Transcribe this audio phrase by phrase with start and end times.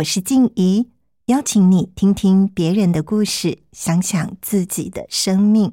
[0.00, 0.88] 我是静怡，
[1.26, 5.72] 邀请你听听别人的故事，想想自己的生命。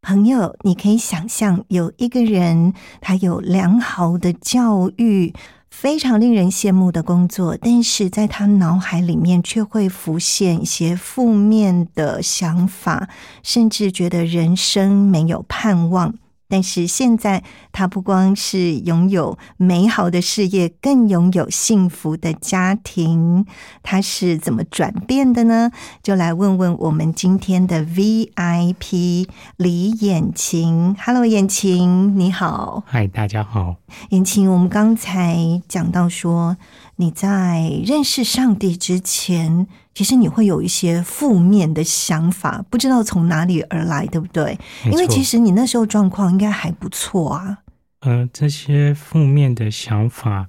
[0.00, 5.34] 朋友，你可以想象有一个人，他有良好的教育。
[5.70, 13.08] 非常令人羡慕的工作，但是在他脑海里面却会浮现一些负面的想法，
[13.42, 16.14] 甚至觉得人生没有盼望。
[16.48, 23.44] 但是现在，他不光是拥有美好的事业，更拥有幸福的家庭。
[23.82, 25.70] 他是怎么转变的呢？
[26.02, 30.96] 就来问问我们今天的 VIP 李眼晴。
[31.04, 32.82] Hello，眼晴，你好。
[32.86, 33.76] 嗨，大家好。
[34.08, 36.56] 眼晴，我们刚才讲到说，
[37.00, 39.66] 你在认识上帝之前。
[39.94, 44.56] 其实你会有一些负面的想法，不知道从哪里而来，对不对？
[44.84, 47.58] 因为其实你那时候状况应该还不错啊。
[48.02, 50.46] 呃，这些负面的想法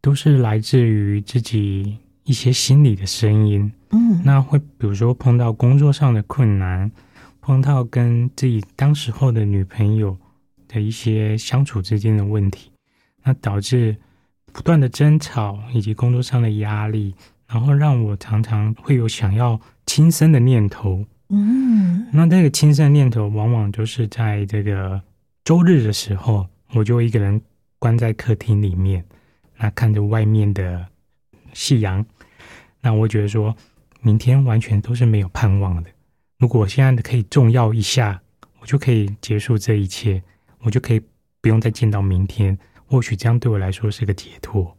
[0.00, 3.70] 都是来自于自己一些心理的声音。
[3.90, 6.90] 嗯，那会比如说碰到工作上的困难，
[7.42, 10.16] 碰到跟自己当时候的女朋友
[10.66, 12.70] 的一些相处之间的问题，
[13.24, 13.94] 那导致
[14.52, 17.14] 不断的争吵以及工作上的压力。
[17.52, 25.02] 然后让我常常会有想要轻生的念头，嗯，那这个轻生念头往往就是在这个
[25.42, 27.42] 周日的时候，我就一个人
[27.80, 29.04] 关在客厅里面，
[29.56, 30.86] 那看着外面的
[31.52, 32.06] 夕阳，
[32.80, 33.52] 那我觉得说
[34.00, 35.90] 明天完全都是没有盼望的。
[36.38, 38.22] 如果我现在可以重要一下，
[38.60, 40.22] 我就可以结束这一切，
[40.60, 41.02] 我就可以
[41.40, 42.56] 不用再见到明天，
[42.90, 44.76] 或许这样对我来说是个解脱。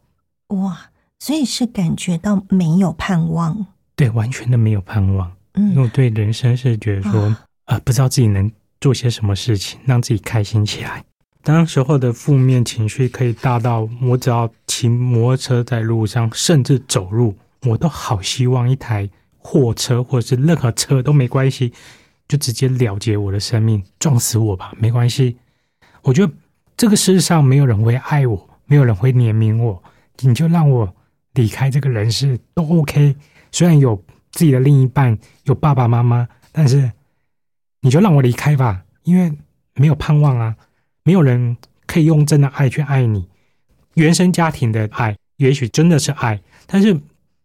[0.48, 0.78] 哇！
[1.18, 3.64] 所以是感觉到没有盼望，
[3.94, 5.32] 对，完全的没有盼望。
[5.54, 7.36] 嗯，因为我对人生是觉得说，
[7.66, 8.50] 呃，不知道自己能
[8.80, 11.04] 做些什么事情让自己开心起来。
[11.44, 19.08] 当时候的负面情绪可以大到，我只要骑摩托车在路上，甚至走路，我都好希望一台
[19.38, 21.72] 货车或者是任何车都没关系，
[22.26, 25.36] 就直接了结我的生命，撞死我吧，没关系。
[26.02, 26.32] 我觉得
[26.76, 29.82] 这个世上没有人会爱我，没有人会怜悯我，
[30.20, 30.94] 你就让我。
[31.34, 33.16] 离开这个人世都 OK，
[33.50, 33.96] 虽然有
[34.32, 36.92] 自己的另一半，有爸爸妈妈，但是
[37.80, 39.32] 你就让我离开吧，因为
[39.76, 40.54] 没有盼望啊，
[41.04, 41.56] 没有人
[41.86, 43.26] 可以用真的爱去爱你。
[43.94, 47.00] 原生家庭的爱也许真的是爱，但是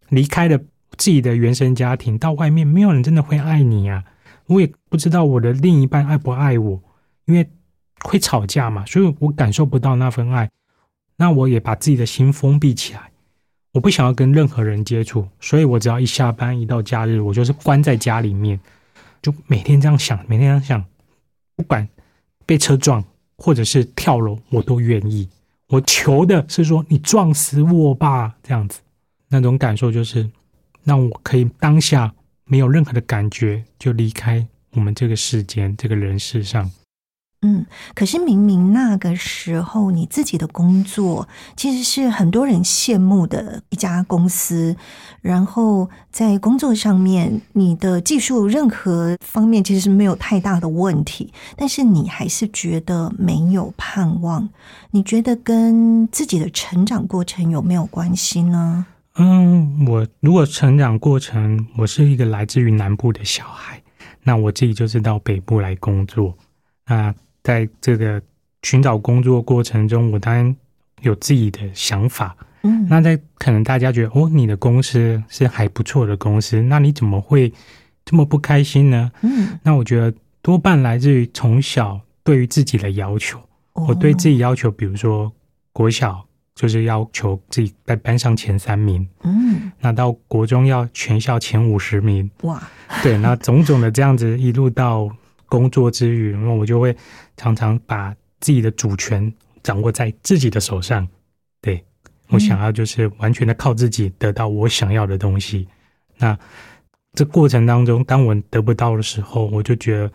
[0.09, 0.57] 离开了
[0.97, 4.03] 自己的原生家庭，到外面没有人真的会爱你啊。
[4.47, 6.83] 我也不知道我的另一半爱不爱我，
[7.23, 7.49] 因为
[8.03, 10.49] 会吵架嘛，所以我感受不到那份爱。
[11.17, 13.11] 那我也把自己的心封闭起来。
[13.73, 18.59] 我不想要跟任何人接触，所以我只要一下班，一到假日，我就是关在家里面，
[19.21, 20.85] 就每天这样想，每天这样想，
[21.55, 21.87] 不管
[22.45, 23.03] 被车撞
[23.37, 25.29] 或者是跳楼，我都愿意。
[25.69, 28.79] 我求的是说，你撞死我吧，这样子，
[29.27, 30.27] 那种感受就是
[30.83, 32.11] 让我可以当下
[32.45, 36.71] 没有任何的感觉，就离开我们这个世间，这个人世上。
[37.49, 37.65] 嗯，
[37.95, 41.25] 可是明明那个时候你自己的工作
[41.55, 44.75] 其实是很多人羡慕的一家公司，
[45.21, 54.49] 然后在工作上面你的技术任何方面其实是没有太大的问题，但是你还是觉得没有盼望。
[54.91, 58.87] 你觉得跟自己的成长过程有没有关系呢？
[59.15, 63.81] 嗯，我如果成长过程，我是一个来自于南部的小孩，
[64.23, 66.35] 那我自己就是到北部来工作，
[66.87, 67.15] 那。
[67.47, 68.21] 在这个
[68.63, 70.53] 寻找工作过程中，我当然
[70.99, 72.35] 有自己的想法。
[72.63, 77.53] 嗯，那在可能大家觉得哦，你的公司是还不错的公司，那你怎么会
[78.03, 79.09] 这么不开心呢？
[79.21, 83.39] 嗯，那我觉得多半来自于从小对于自己的要求。
[83.71, 85.31] 我对自己要求，比如说
[85.71, 86.21] 国小
[86.53, 92.61] 就是要求自己在班上前三名，嗯，那到国中要全校前五十名，哇，
[93.01, 95.09] 对，那种种的这样子一路到
[95.47, 96.95] 工作之余，那我就会
[97.35, 99.33] 常常把自己的主权
[99.63, 101.07] 掌握在自己的手上。
[101.61, 101.83] 对
[102.29, 105.67] 我想要就是完全的靠自己得到我想要的东西。
[106.17, 106.37] 那
[107.13, 110.11] 这过程当中，当我得不到的时候，我就觉得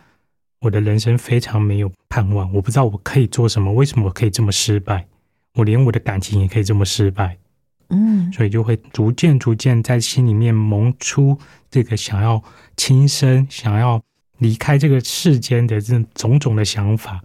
[0.61, 2.53] 我的人生非常没有盼望。
[2.53, 5.07] 我不知道我可以做什么，为什么我可以这么失败？
[5.55, 7.37] 我连我的感情也可以这么失败，
[7.89, 11.37] 嗯所以就会逐渐逐渐在心里面萌出
[11.71, 12.43] 这个想要
[12.77, 14.03] 轻生、想要
[14.43, 17.21] 离开这个世间的这种种的想法。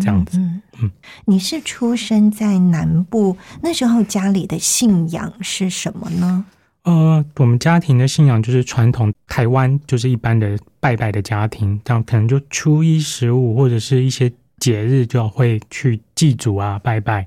[0.00, 0.90] 这样子嗯嗯
[1.24, 6.44] 你是出生在南部，那时候家里的信仰是什么呢？
[6.82, 17.26] 呃，我们家庭的信仰就是传统台湾，就是一般的拜拜的家庭，这样可能就初一十五或者是一些节日就会去祭祖啊拜拜。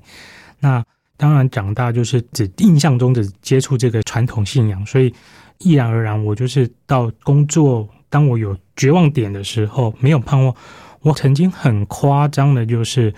[0.60, 0.84] 那
[1.16, 5.12] 当然长大就是只印象中只接触这个传统信仰，所以
[5.58, 10.54] 毅然而然我就是到工作，当我有绝望点的时候，没有盼望。
[11.00, 13.14] 我曾经很夸张的，就是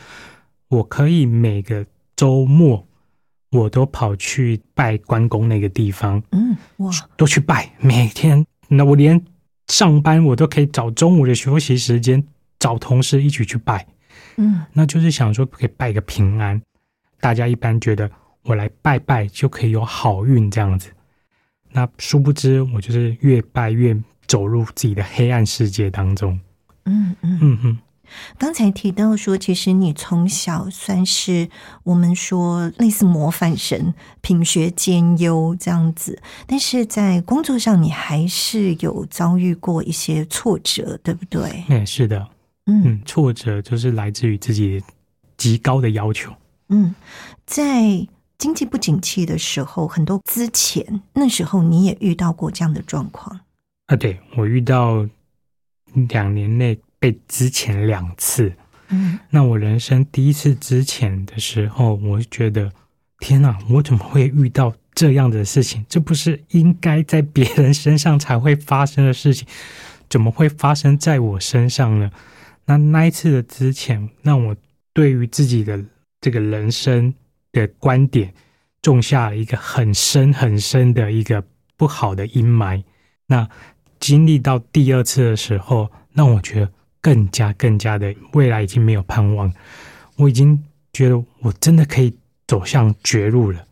[0.68, 1.84] 我可以每个
[2.14, 2.86] 周末
[3.50, 9.20] 我都跑去拜关公那个地方，嗯，哇，都去拜，每天，那我连
[9.66, 12.22] 上班我都可以找中午的休息时间，
[12.60, 13.84] 找同事一起去拜，
[14.36, 16.62] 嗯那就是想说可以拜个平安。
[17.20, 18.10] 大家一般觉得
[18.42, 20.90] 我来拜拜就可以有好运这样子，
[21.72, 23.96] 那殊不知我就是越拜越
[24.32, 26.40] 走入自己的黑暗世界当中。
[26.86, 27.38] 嗯嗯。
[27.42, 27.78] 嗯嗯，
[28.38, 31.50] 刚才提到说，其实你从小算是
[31.82, 33.92] 我们说类似模范生，
[34.22, 41.64] 品学兼优这样子，但是在工作上你还是有遭遇过一些挫折，对不对？
[41.68, 42.26] 哎、是的，
[42.64, 44.82] 嗯嗯，挫折就是来自于自己
[45.36, 46.32] 极高的要求。
[46.70, 46.94] 嗯，
[47.44, 48.08] 在
[48.38, 53.40] 经济不景气的时候，很多之前那时候你也遇到过这样的状况，
[53.92, 55.06] 啊，对我遇到
[56.08, 58.50] 两年内被之前两次，
[58.88, 62.72] 嗯那我人生第一次之前的时候，我就觉得
[63.18, 65.84] 天哪，我怎么会遇到这样的事情？
[65.90, 69.46] 这不是应该在别人身上才会发生的事情，
[70.08, 72.10] 怎么会发生在我身上呢？
[72.64, 74.56] 那那一次的之前，让我
[74.94, 75.84] 对于自己的
[76.18, 77.12] 这个人生
[77.52, 78.32] 的观点
[78.80, 81.44] 种下了一个很深很深的一个
[81.76, 82.82] 不好的阴霾。
[83.26, 83.48] 那
[84.02, 89.54] 经历到第二次的时候，让我觉得更加更加的未来已经没有盼望，
[90.16, 90.60] 我已经
[90.92, 92.12] 觉得我真的可以
[92.48, 93.64] 走向绝路了。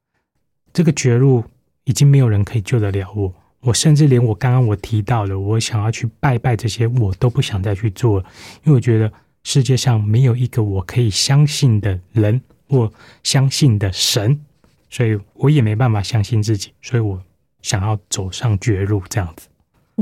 [0.72, 1.42] 这个绝路
[1.82, 8.26] 已经没有人可以救得了我，我甚至连我刚刚我提到的，我想要去拜拜这些，我都不想再去做了，
[8.62, 9.12] 因为我觉得
[9.42, 12.92] 世界上没有一个我可以相信的人或
[13.24, 14.40] 相信的神，
[14.88, 17.20] 所以我也没办法相信自己，所以我
[17.62, 19.48] 想要走上绝路这样子。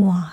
[0.00, 0.32] 哇，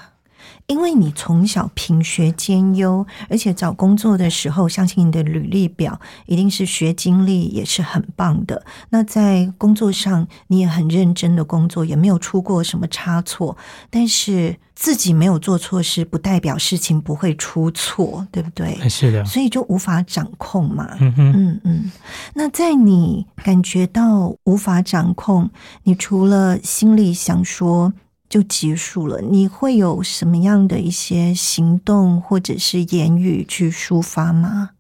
[0.68, 8.64] 因为你从小品学兼优，而且找工作的时候，相信你的履历表一定是学经历也是很棒的。
[8.90, 13.56] 那在工作上，你也很认真的工作，也没有出过什么差错。
[13.90, 18.78] 但是自己没有做错事，不代表事情不会出错，对不对？
[18.82, 20.98] 哎是的，所以就无法掌控嘛。
[21.00, 21.34] 嗯哼。
[21.36, 21.92] 嗯嗯，
[22.34, 25.50] 那在你感觉到无法掌控，
[25.84, 27.94] 你除了心里想说
[28.28, 34.72] 就结束了，你会有什么样的一些行动或者是言语去抒发吗？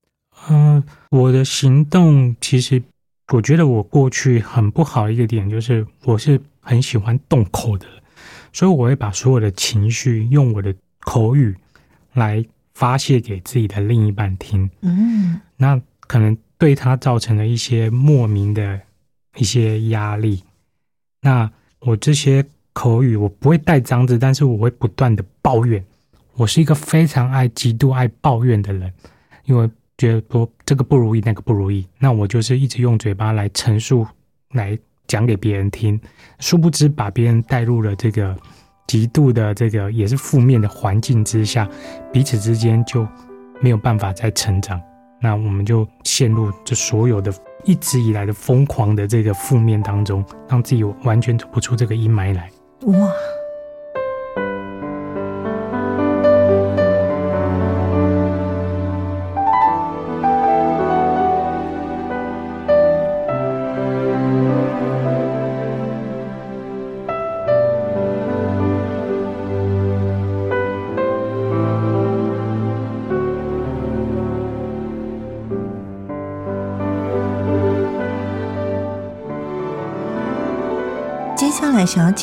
[0.49, 2.81] 嗯、我的行动其实，
[3.33, 7.85] 我觉得我过去很不好的一个点就是，我是很喜欢动口的，
[8.53, 11.55] 所以我会把所有的情绪用我的口语
[12.13, 14.69] 来发泄给自己的另一半听。
[14.81, 18.79] 嗯那可能对他造成了一些莫名的
[19.37, 20.43] 一些压力。
[21.21, 25.83] 那我这些口语我不会带脏字，但是我会不断的抱怨。
[26.35, 28.91] 我是一个非常爱、极度爱抱怨的人，
[29.45, 29.67] 因为
[29.97, 34.05] 觉得说这个不如意，那个不如意，那我就是一直用嘴巴来陈述、
[34.51, 34.77] 来
[35.07, 35.99] 讲给别人听，
[36.39, 38.37] 殊不知把别人带入了这个
[38.87, 41.67] 极度的这个也是负面的环境之下，
[42.11, 43.07] 彼此之间就
[43.61, 44.79] 没有办法再成长。
[45.21, 52.49] 那我们就陷入这所有的一直以来的疯狂的这个负面当中，让自己完全走不出这个阴霾来。
[52.81, 53.44] 哇。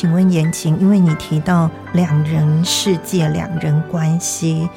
[0.03, 4.67] 请问言情，因为你提到两人世界、两人关系，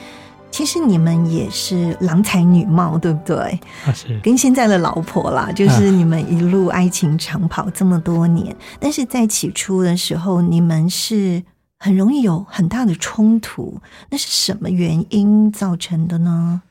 [0.52, 3.36] 其实你们也是郎才女貌，对不对？
[3.84, 11.42] 啊，是跟现在的老婆啦，就是你们一路爱情长跑这么多年，但是在起初的时候，你们是
[11.80, 16.62] 很容易有很大的冲突，那是什么原因造成的呢？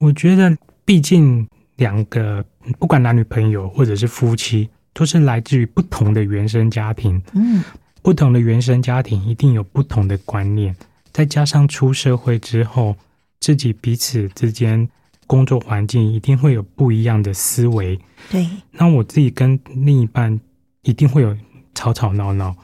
[0.00, 2.44] 我觉得，毕竟两个
[2.80, 4.68] 不管男女朋友或者是夫妻。
[4.92, 7.62] 都是来自于不同的原生家庭，嗯，
[8.02, 10.74] 不同的原生家庭一定有不同的观念，
[11.12, 12.96] 再加上出社会之后，
[13.40, 14.88] 自己彼此之间
[15.26, 17.98] 工作环境一定会有不一样的思维，
[18.30, 18.46] 对。
[18.72, 20.40] 那我自己跟另一半
[20.82, 21.36] 一定会有
[21.74, 22.56] 吵吵闹闹，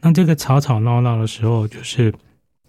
[0.00, 2.12] 那这个吵吵闹闹的时候，就是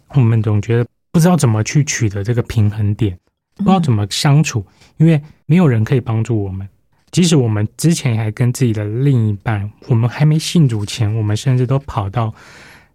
[0.10, 3.18] 我们总觉得不知道怎么去取得这个平衡点，
[3.58, 4.66] 不知道怎么相处，
[4.98, 6.68] 因为没有人可以帮助我们。
[7.14, 12.34] 即使我们之前还跟自己的另一半，我们还没信主前，我们甚至都跑到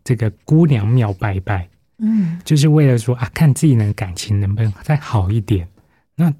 [0.03, 5.69] 这个姑娘庙拜拜，嗯，就是为了说啊，看自己的感情能不能再好一点。
[6.17, 6.35] 那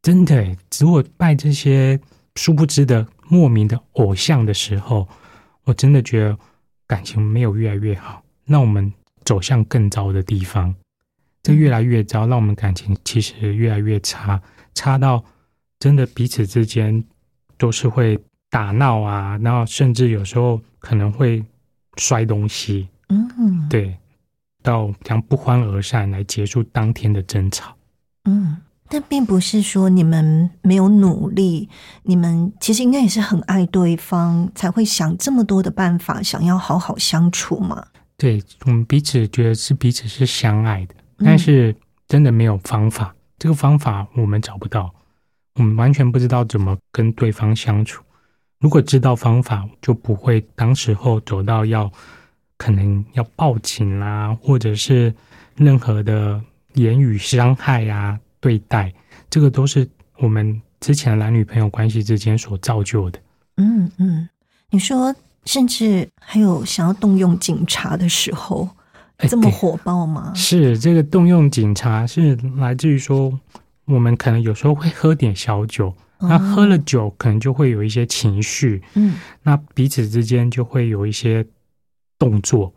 [0.00, 1.98] 真的，如果拜这些
[2.36, 5.08] 殊不知的莫名的偶像的时候，
[5.64, 6.38] 我真的觉得
[6.86, 8.92] 感情没有越来越好，那我们
[9.24, 10.72] 走向更糟的地方，
[11.42, 14.40] 这越来越糟，让我们感情其实越来越差，
[14.72, 15.24] 差到
[15.80, 17.04] 真的彼此之间。
[17.58, 18.18] 都是会
[18.50, 21.44] 打闹啊，然后甚至有时候可能会
[21.96, 23.96] 摔东西，嗯，对，
[24.62, 27.74] 到这样不欢而散来结束当天的争吵。
[28.24, 28.56] 嗯，
[28.88, 31.68] 但并不是说你们没有努力，
[32.04, 37.86] 你们其实应该也是很爱对方，才会想这么多的办法，想要好好相处嘛。
[38.16, 41.74] 对我们彼此觉得是彼此是相爱的，但是
[42.06, 44.94] 真的没有方法，这个方法我们找不到。
[45.56, 48.02] 我们完全不知道怎么跟对方相处。
[48.58, 51.90] 如果知道方法，就不会当时候走到要
[52.56, 55.14] 可能要报警啦，或者是
[55.56, 56.40] 任何的
[56.74, 58.92] 言语伤害啊、对待，
[59.30, 59.86] 这个都是
[60.18, 63.20] 我们之前男女朋友关系之间所造就的。
[63.58, 64.28] 嗯嗯，
[64.70, 68.68] 你说甚至还有想要动用警察的时候，
[69.28, 70.32] 这么火爆吗？
[70.34, 73.38] 是这个动用警察是来自于说。
[73.86, 81.46] 我们可能有时候会喝点小酒，那喝了酒可能就会有一些情绪，嗯，那彼此之间就会有一些
[82.18, 82.72] 动作，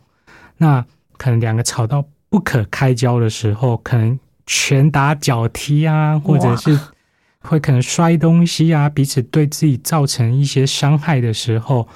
[0.57, 0.85] 那
[1.17, 6.77] 可能两个吵到不可开交的时候，可能拳打脚踢啊，或者是
[7.39, 11.87] 会可能摔东西啊，彼此对自己造成一些伤害的时候，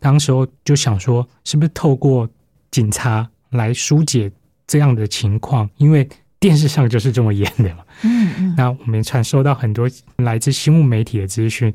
[0.00, 2.28] 当时候就想说，是不是透过
[2.72, 4.32] 警察来疏解
[4.66, 6.08] 这样的情况，因为。
[6.38, 7.84] 电视上就是这么演的嘛。
[8.02, 8.54] 嗯嗯。
[8.56, 9.88] 那我们传收到很多
[10.18, 11.72] 来自新闻媒体的资讯，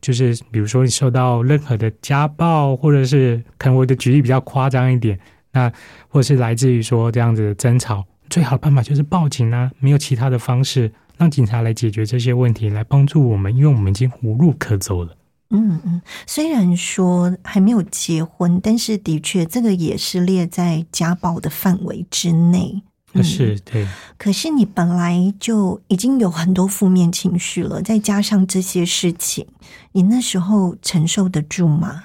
[0.00, 5.18] 就是比如说你受到任何的家暴，或者是可能我的举例比较夸张一点，
[5.52, 5.70] 那
[6.08, 15.16] 或者是来自于说这样子的争吵，最好的办法就是报警啊，没有其他的方式让警察来解决这些问题，来帮助我们，因为我们已经无路可走了。
[15.52, 22.82] 嗯嗯，虽然说还没有结婚，但是的确这个也是列在家暴的范围之内。
[23.22, 23.86] 是对，
[24.16, 29.46] 可是你本来就已经有很多负面情绪了，再加上这些事情，
[29.92, 32.04] 你那时候承受得住吗？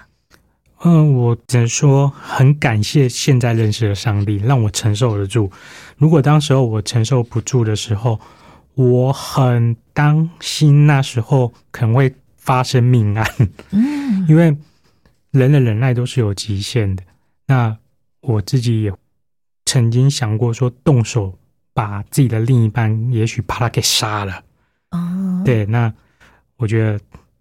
[0.79, 5.51] 嗯，我只能说很感谢现在认识的上帝，让我承受得住。
[5.97, 8.19] 如果当时候我承受不住的时候，
[8.73, 13.25] 我很担心那时候可能会发生命案。
[13.69, 14.57] 嗯，因为
[15.31, 17.03] 人的忍耐都是有极限的。
[17.45, 17.77] 那
[18.21, 18.91] 我自己也。
[19.65, 21.37] 曾经想过说动手
[21.73, 24.43] 把自己的另一半，也许把他给杀了。
[24.91, 25.91] 哦，对，那
[26.57, 26.99] 我觉得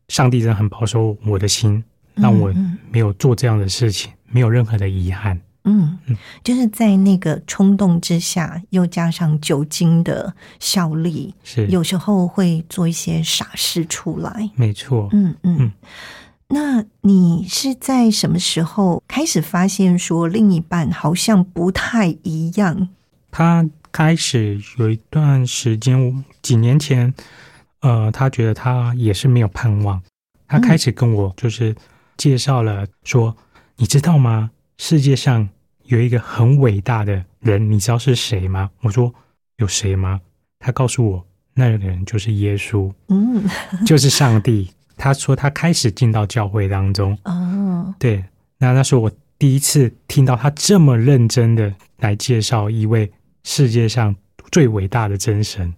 [0.09, 1.83] 上帝真的很保守我的心，
[2.15, 2.53] 让我
[2.91, 5.41] 没有做这样的事情，没有任何的遗憾。
[5.67, 14.51] 嗯嗯，就是在那个冲动之下，又加上酒精的效力，是有时候会做一些傻事出来。
[14.57, 15.09] 没错。
[15.13, 15.73] 嗯嗯。
[16.55, 22.91] 那你是在什么时候开始发现说另一半好像不太一样？
[23.33, 27.13] 他开始有一段时间，几年前，
[27.81, 30.01] 呃，他觉得他也是没有盼望。
[30.47, 31.75] 他开始跟我就是
[32.17, 33.37] 介绍了说
[33.75, 34.53] ：“你知道吗？
[34.79, 35.49] 世界上
[35.87, 39.13] 有一个很伟大的人，你知道是谁吗？”我说
[39.59, 40.21] ：“有谁吗？”
[40.61, 43.43] 他告诉我，那个人就是耶稣，嗯，
[43.85, 44.71] 就是上帝。
[44.97, 48.25] 他说他开始进到教会当中哦，对，
[48.59, 53.11] 那那是我第一次听到他这么认真的来介绍一位
[53.43, 54.15] 世界上
[54.51, 55.75] 最伟大的真神。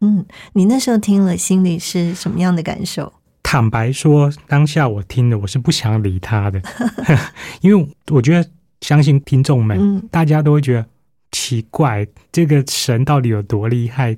[0.00, 3.12] 嗯，你那时候听了心里是什么样的感受？
[3.42, 6.60] 坦白说，当下我听的我是不想理他的，
[7.62, 8.50] 因为我觉得
[8.82, 10.86] 相信听众们，大家都会觉得
[11.32, 14.16] 奇怪，这个神到底有多厉害？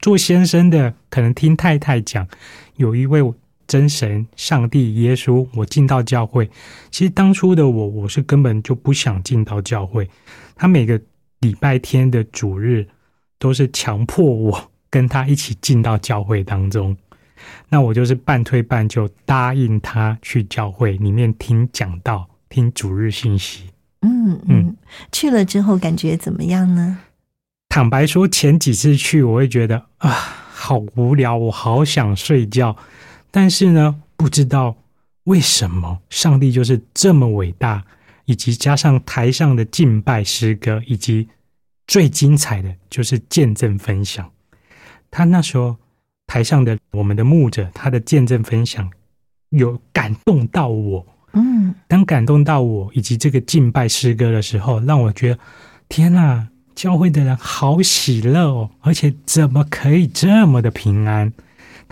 [0.00, 2.26] 做先生的可能听太太讲，
[2.76, 3.22] 有一位
[3.72, 6.50] 真神上帝耶稣，我进到教会。
[6.90, 10.06] 其实当初的我，我是根本就不想进到教会。
[10.54, 11.00] 他每个
[11.40, 12.86] 礼拜天的主日
[13.38, 16.94] 都是强迫我 跟他一起进到教会当中。
[17.70, 23.70] 那我就是半推半就答应他去教会里面听讲道、听主日信息。
[24.02, 24.76] 嗯嗯，
[25.12, 26.98] 去了之后感觉怎么样呢？
[27.70, 30.10] 坦白说，前几次去我会觉得啊，
[30.52, 32.76] 好无聊，我好想睡觉。
[33.32, 34.76] 但是呢，不知道
[35.24, 37.82] 为什么上帝就是这么伟大，
[38.26, 41.26] 以及加上台上的敬拜诗歌，以及
[41.88, 44.30] 最精彩的就是见证分享。
[45.10, 45.76] 他那时候
[46.26, 48.88] 台上的我们的牧者，他的见证分享
[49.48, 51.04] 有感动到我。
[51.32, 55.38] 嗯，当感动到我以及这个敬拜诗歌的时候，让我觉得
[55.88, 56.48] 天哪！
[56.74, 61.30] 教会的人好喜乐哦，而且怎么可以这么的平安？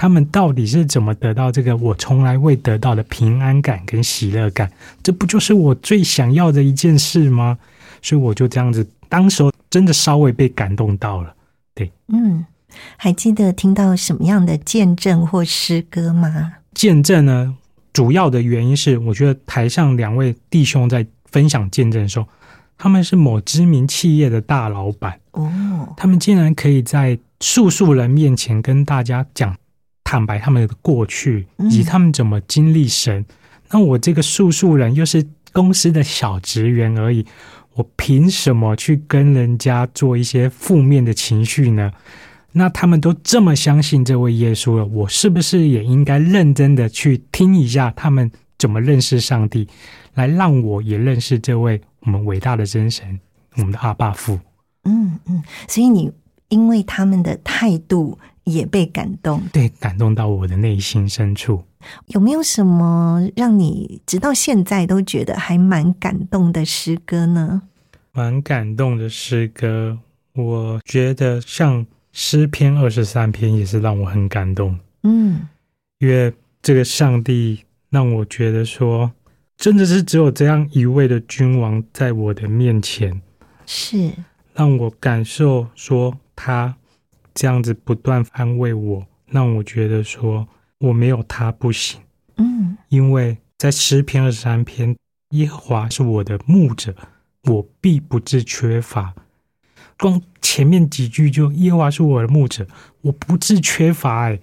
[0.00, 4.72] 他们到底是怎么得到这个我从来未得到的平安感跟喜乐感？
[5.02, 7.58] 这不就是我最想要的一件事吗？
[8.00, 11.34] 所以我就这样子，当时候真的稍微被感动到了。
[11.74, 12.46] 对，嗯，
[12.96, 16.54] 还记得听到什么样的见证或诗歌吗？
[16.72, 17.54] 见证呢，
[17.92, 22.26] 主要的原因是我觉得台上两位弟兄在分享见证的时候。
[22.82, 29.54] 他们是某知名企业的大老板哦，他们竟然可以在数数人面前跟大家讲
[30.10, 33.24] 坦白他们的过去以及他们怎么经历神。
[33.70, 37.24] 那我这个素素人又是公司的小职员而已，
[37.74, 41.92] 我凭什么去跟人家做一些负面的情绪呢？
[42.50, 49.68] 那他们都这么相信这位耶稣了，我是不是也应该认真的去听一下他们怎么认识上帝，
[50.14, 51.80] 来让我也认识这位？
[52.00, 53.20] 我们伟大的真神，
[53.54, 54.40] 我们的阿爸父。
[54.82, 56.10] 嗯嗯，所以你
[56.48, 61.62] 因为他们的态度也被感动，对，感动到我的内心深处。
[62.06, 67.62] 有没有什么让你直到现在都觉得还蛮感动的诗歌呢？
[68.12, 69.98] 蛮感动的诗歌，
[70.34, 74.78] 我觉得像诗篇二十三篇也是让我很感动。
[75.02, 75.48] 嗯，
[75.98, 79.10] 因为这个上帝让我觉得说。
[79.56, 83.20] 真的是只有这样一位的君王在我的面前，
[83.66, 84.10] 是
[84.54, 86.74] 让我感受说他
[87.34, 90.46] 这样子不断安慰我，让我觉得说
[90.78, 92.00] 我没有他不行。
[92.36, 94.96] 嗯，因为在诗篇二十三篇，
[95.30, 96.94] 耶和华是我的牧者，
[97.44, 99.14] 我必不致缺乏。
[99.98, 102.66] 光前面几句就耶和华是我的牧者，
[103.02, 104.30] 我不致缺乏。
[104.30, 104.40] 哎，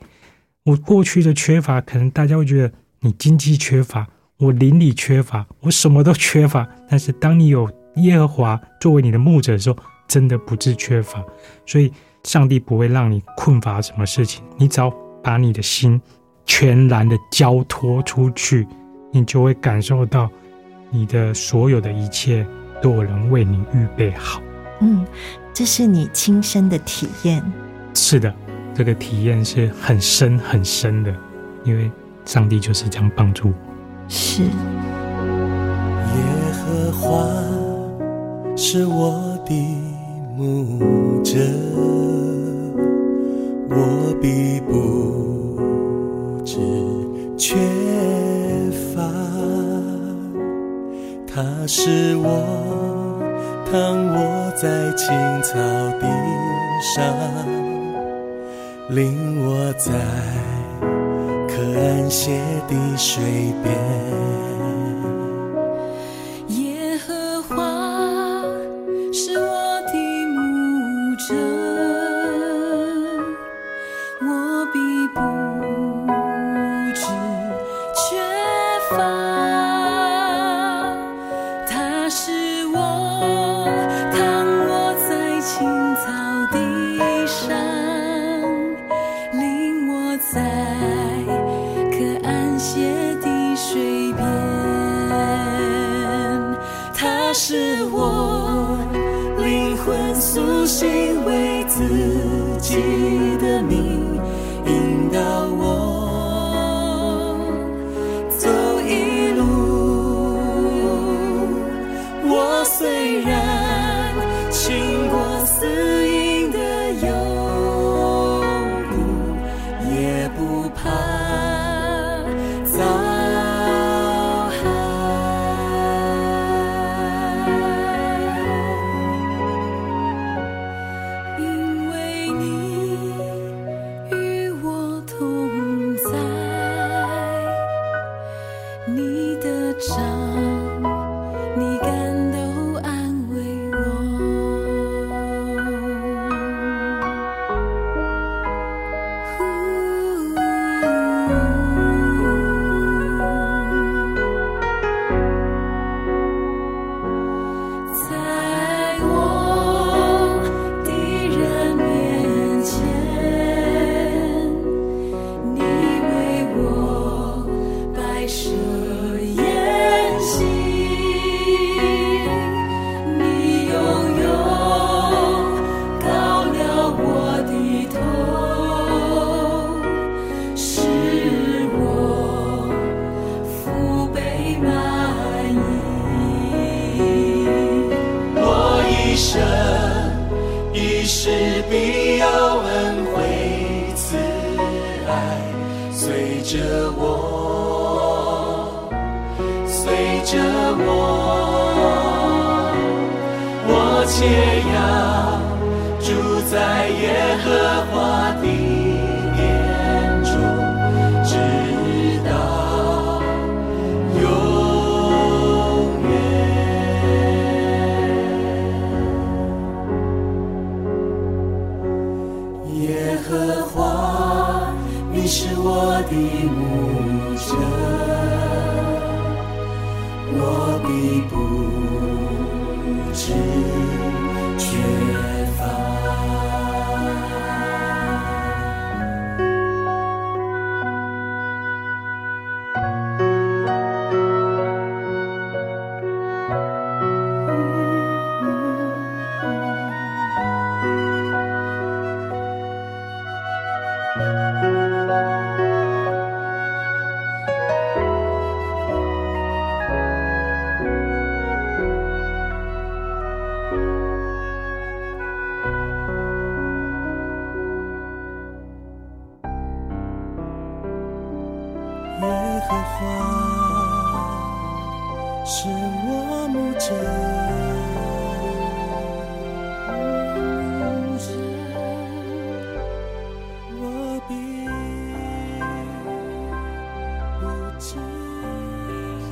[0.65, 4.07] 我过去的缺乏，可能大家会觉得你经济缺乏。
[4.37, 6.67] 我邻里缺乏，我什么都缺乏。
[6.87, 11.25] 但是当你有耶和华作为你的牧者的时候，真的不致缺乏。
[11.65, 11.91] 所以，
[12.23, 14.43] 上帝不会让你困乏什么事情。
[14.57, 16.01] 你只要把你的心
[16.45, 18.67] 全然的交托出去，
[19.11, 20.29] 你就会感受到
[20.89, 22.45] 你的所有的一切
[22.81, 24.41] 都有人为你预备好。
[24.79, 25.05] 嗯，
[25.53, 27.43] 这是你亲身的体验。
[27.93, 28.33] 是的，
[28.75, 31.13] 这个体验是很深很深的，
[31.63, 31.89] 因为
[32.25, 33.53] 上帝就是这样帮助我。
[34.07, 34.43] 是。
[34.43, 34.49] 耶
[36.53, 37.27] 和华
[38.55, 39.53] 是我的
[40.37, 41.39] 牧者，
[43.71, 45.57] 我必不
[46.45, 46.59] 知
[47.35, 47.55] 缺
[48.93, 49.01] 乏。
[51.25, 52.29] 他是我
[53.71, 53.73] 躺
[54.13, 55.07] 卧在青
[55.41, 55.57] 草
[55.99, 56.05] 地
[56.95, 57.03] 上，
[58.89, 59.91] 领我在
[61.47, 61.63] 可。
[61.79, 63.23] 安歇的水
[63.63, 64.66] 边。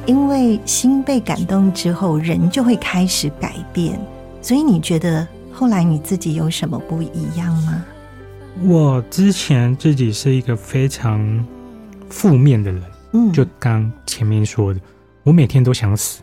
[0.06, 4.00] 因为心被感动之后，人就会开始改变。
[4.42, 7.84] 所以你觉得后来你自己有什么不一样吗？
[8.62, 11.46] 我之前自己是一个非常
[12.10, 14.80] 负面的人，嗯，就刚前面说的，
[15.24, 16.22] 我每天都想死。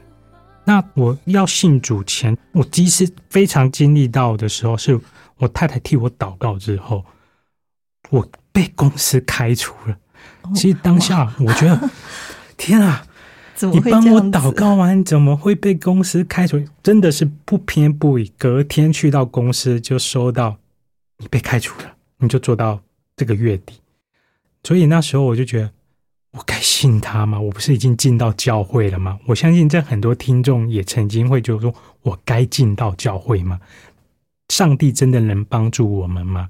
[0.64, 4.99] 那我要信主前，我第一次非常经历到的时候，是
[5.38, 7.05] 我太太替我祷告之后，
[8.11, 9.97] 我被公司开除了。
[10.55, 11.90] 其实当下我觉得，
[12.57, 13.05] 天啊！
[13.62, 16.61] 怎么你帮我祷告完，怎么会被公司开除？
[16.83, 20.57] 真的是不偏不倚，隔天去到公司就收到
[21.18, 22.81] 你被开除了，你就做到
[23.14, 23.75] 这个月底。
[24.64, 25.70] 所以那时候我就觉得，
[26.33, 27.38] 我该信他吗？
[27.38, 29.16] 我不是已经进到教会了吗？
[29.27, 31.72] 我相信在很多听众也曾经会就说，
[32.03, 33.61] 我该进到教会吗？
[34.48, 36.48] 上帝真的能帮助我们吗？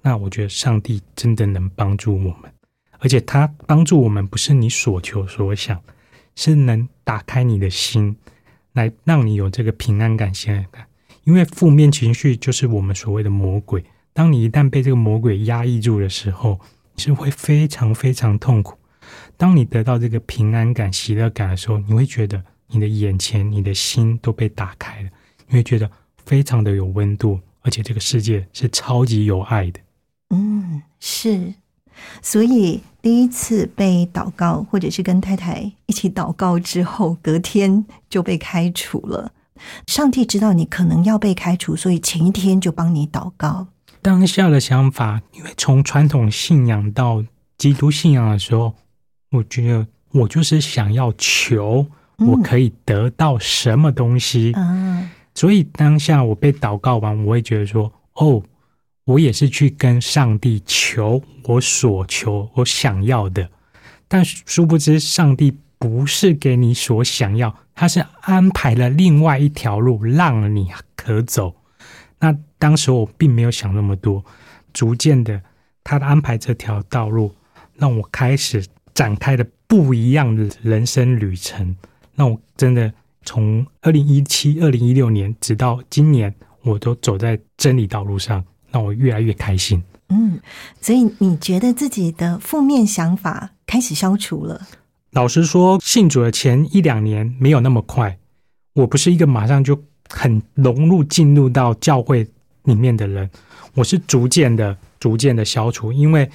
[0.00, 2.50] 那我觉得上帝真的能帮助我们，
[2.98, 5.78] 而且他帮助我们不是你所求所想。
[6.34, 8.16] 是能打开你的心，
[8.72, 10.86] 来让你有这个平安感、幸安感。
[11.24, 13.84] 因为负面情绪就是我们所谓的魔鬼。
[14.12, 16.58] 当你一旦被这个魔鬼压抑住的时候，
[16.96, 18.76] 是会非常非常痛苦。
[19.36, 25.10] 当你得到这个平安感、喜乐感的时候，你会觉得你的眼前、你的心都被打开了，
[25.46, 25.90] 你会觉得
[26.26, 29.80] 非常的有温度，而且这个世界是超级有爱的。
[30.30, 31.54] 嗯，是。
[32.22, 39.32] 所以第一次被祷告，或者是跟太太一起祷告之后，隔天就被开除了。
[39.86, 43.66] 上帝知道你可能要被开除，所以前一天就帮你祷告。
[44.02, 47.22] 当下的想法，因为从传统信仰到
[47.58, 48.74] 基督信仰的时候，
[49.30, 51.86] 我觉得我就是想要求
[52.16, 58.42] 我可以得到什么东西，啊，所以当下我被祷告完，我会觉得说，哦，
[59.10, 63.50] 我也是去跟上帝求我所求、我想要的，
[64.06, 71.56] 但殊不知上帝不是给你所想要，他是安排了另外一条路让你可走。
[72.20, 74.24] 那当时我并没有想那么多，
[74.72, 75.42] 逐渐的，
[75.82, 77.34] 他的安排这条道路，
[77.74, 81.74] 让我开始展开了不一样的人生旅程，
[82.14, 82.92] 让我真的
[83.24, 89.82] 从二零一七、二零一六年直到今年，我都走在真理道路上，让我越来越开心。
[90.08, 90.40] 嗯，
[90.80, 94.60] 所以你觉得自己的负面想法开始消除了？
[95.12, 98.18] 老实说，信主的前一两年没有那么快，
[98.74, 102.26] 我不是一个马上就很融入进入到教会
[102.64, 103.28] 里面的人，
[103.74, 105.92] 我是逐渐的、逐渐的消除。
[105.92, 106.28] 因为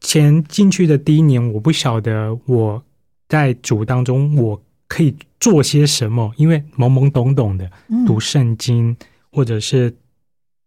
[0.00, 2.82] 前进去的第一年，我不晓得我
[3.28, 8.94] 在主当中我可以做些什么，因为懵懵懂懂的嗯读圣经
[9.30, 9.94] 或者是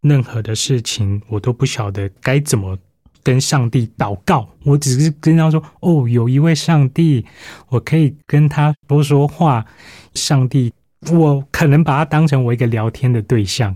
[0.07, 2.77] 任何的事情，我都不晓得该怎么
[3.23, 4.47] 跟上帝祷告。
[4.63, 7.25] 我只是跟他说：“哦，有一位上帝，
[7.69, 9.65] 我可以跟他多说话。
[10.13, 10.71] 上帝，
[11.11, 13.75] 我可能把他当成我一个聊天的对象，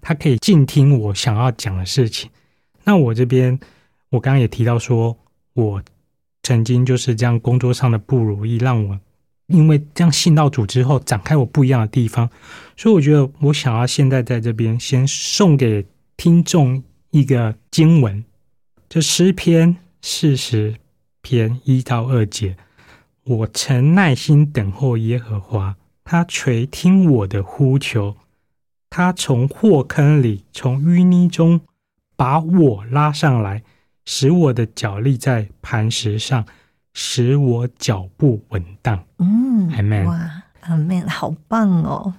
[0.00, 2.30] 他可以静听我想要讲的事情。
[2.84, 3.60] 那我这边，
[4.08, 5.14] 我刚刚也提到说，
[5.52, 5.82] 我
[6.42, 8.98] 曾经就是这样工作上的不如意，让我
[9.46, 12.28] 因为这样信到主之后，展开我不一样的地方。
[12.76, 18.24] 所以我觉得，我想要现在在这边先送给听众一个经文，
[18.88, 20.76] 就诗篇四十
[21.22, 22.56] 篇一到二节。
[23.24, 28.16] 我曾耐心等候耶和华，他垂听我的呼求，
[28.88, 31.60] 他从祸坑里，从淤泥中
[32.16, 33.62] 把我拉上来，
[34.04, 36.46] 使我的脚立在磐石上，
[36.98, 38.98] 使我脚步稳当。
[39.18, 42.14] 嗯 Amen 哇，Amen，好棒哦！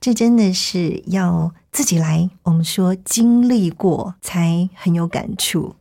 [0.00, 5.74] 这真的是要自己来，我们说经历过才很有感触。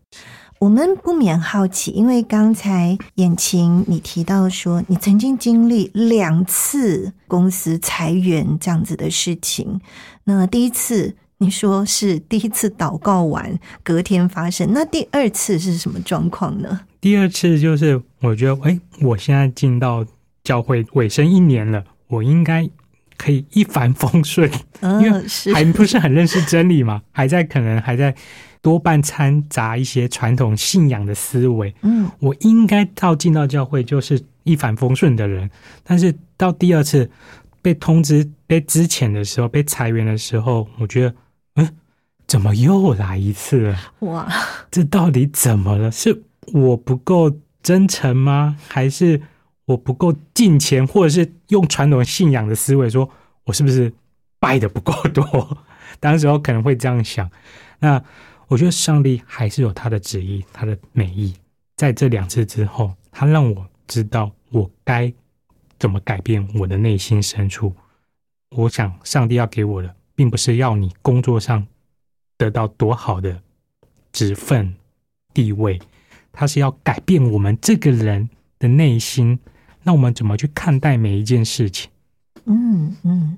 [0.57, 9.79] 我们不免好奇，因为刚才眼晴你提到说，你曾经经历两次公司裁员这样子的事情。
[10.23, 16.81] 那第一次你说是第一次祷告完隔天发生，那第二次是什么状况呢？
[16.99, 20.05] 第二次就是我觉得，哎，我现在进到
[20.43, 22.69] 教会尾声一年了，我应该
[23.17, 24.49] 可以一帆风顺，
[24.81, 28.15] 因为嗯，还不是很认识真理嘛，还在可能还在
[28.61, 31.73] 多半掺杂一些传统信仰的思维。
[31.81, 35.49] 嗯我应该到进到教会就是一帆风顺的人，
[35.83, 37.09] 但是到第二次
[37.61, 41.15] 被通知被之前的时候被裁员的时候，我觉得，
[41.55, 41.69] 嗯，
[42.27, 43.77] 怎么又来一次了？
[43.99, 44.27] 哇，
[44.71, 45.91] 这到底怎么了？
[45.91, 48.57] 是我不够真诚吗？
[48.67, 49.21] 还是
[49.65, 53.09] 我不够敬虔，或者是用传统信仰的思维说，
[53.43, 53.93] 我是不是
[54.39, 55.57] 拜的不够多？
[55.99, 57.29] 当时候可能会这样想。
[57.79, 58.01] 那
[58.47, 61.35] 我觉得上帝还是有他的旨意，他的美意。
[61.75, 65.11] 在这两次之后，他让我知道我该
[65.77, 67.73] 怎么改变我的内心深处。
[68.51, 71.65] 我想，上帝要给我的，并不是要你工作上
[72.37, 73.41] 得到多好的
[74.11, 74.75] 职分
[75.33, 75.79] 地位，
[76.31, 79.39] 他是要改变我们这个人的内心，
[79.83, 81.89] 那我们怎么去看待每一件事情？
[82.45, 83.37] 嗯嗯，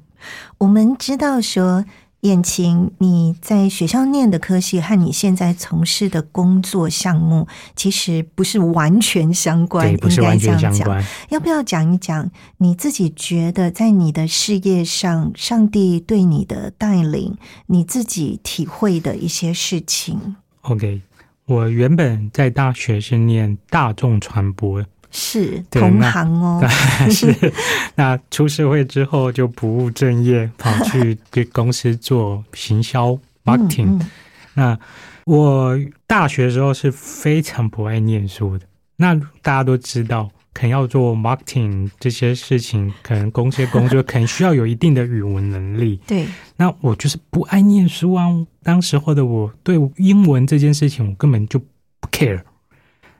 [0.59, 1.83] 我们知道说，
[2.21, 10.57] 燕晴你在学校念的科系和你现在从事的工作项目其实不是完全相关，对，不是完全。
[10.59, 11.03] 相关。
[11.29, 21.01] 要不要讲一讲你自己觉得在你的事业上，上帝对你的带领，你自己体会的一些事情？OK，
[21.45, 26.61] 我原本在大学是念大众传播，是同行哦，
[27.11, 27.33] 是
[27.95, 33.85] 那出社会之后就不务正业，跑去给公司做行销 marketing。
[33.87, 34.09] 嗯嗯
[34.53, 34.77] 那
[35.25, 38.65] 我大学的时候是非常不爱念书的。
[38.97, 45.99] 那大家都知道，可能要做 marketing 这些事情，可能公司工作 可能需要有一定的语文能力。
[46.05, 48.27] 对，那我就是不爱念书啊。
[48.63, 52.41] 当时候的我对英文这件事情，我根本就不 care。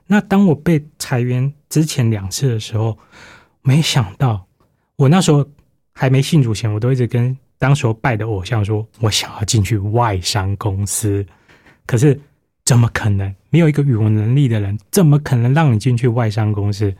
[0.06, 2.98] 那当我被裁员之前两次的时候，
[3.62, 4.46] 没想到
[4.96, 5.44] 我那时候
[5.92, 11.24] 还没信主前，我都一直跟当时候拜的偶像说，我想要进去外商公司。
[11.86, 12.18] 可是
[12.64, 13.34] 怎么可能？
[13.50, 16.94] 没有一个语文能力的人，怎么可能让你进去外商公司？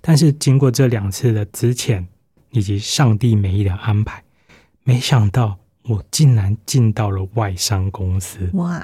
[0.00, 2.06] 但是经过这两次的之前，
[2.52, 4.22] 以及上帝美意的安排，
[4.84, 8.82] 没想到我竟然进到了外商公司，哇，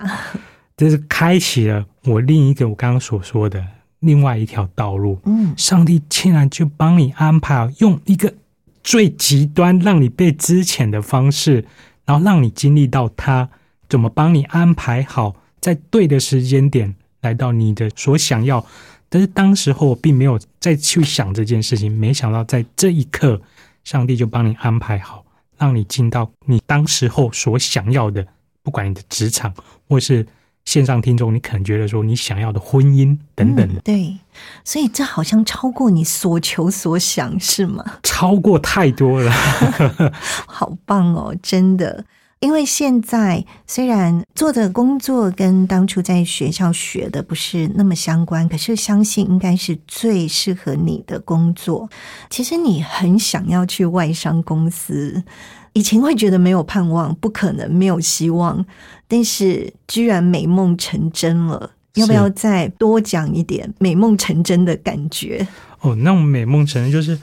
[0.76, 3.64] 这是开启了我另一个我刚刚所说的
[4.00, 5.18] 另外一条道路。
[5.24, 8.34] 嗯上帝竟然就帮你安排好，用一个
[8.82, 11.64] 最极端让你被之前的方式，
[12.04, 13.48] 然后让你经历到他
[13.88, 18.64] 怎么帮你安排好，在对的时间点来到你的所想要。
[19.08, 23.40] 但是当时候我并没有再去想这件事情，没想到在这一刻，
[23.84, 25.24] 上帝就帮你安排好，
[25.56, 28.26] 让你进到你当时候所想要的，
[28.64, 29.54] 不管你的职场
[29.88, 30.26] 或是
[30.64, 34.18] 线上听众，你可能觉得说你想要的婚姻等等的嗯，对，
[34.64, 37.84] 所以这好像超过你所求所想，是吗？
[38.02, 39.30] 超过太多了。
[40.48, 42.04] 好棒哦，真的。
[42.40, 51.88] 因为现在虽然做的工作跟当初在学校学的不是那么相关，可是相信应该是最适合你的工作。
[52.28, 55.22] 其实你很想要去外商公司，
[55.72, 58.64] 以前会觉得没有盼望，不可能，没有希望，
[59.08, 61.72] 但是居然美梦成真了。
[61.94, 65.48] 要不要再多讲一点美梦成真的感觉？
[65.80, 67.18] 哦，那种美梦成真就是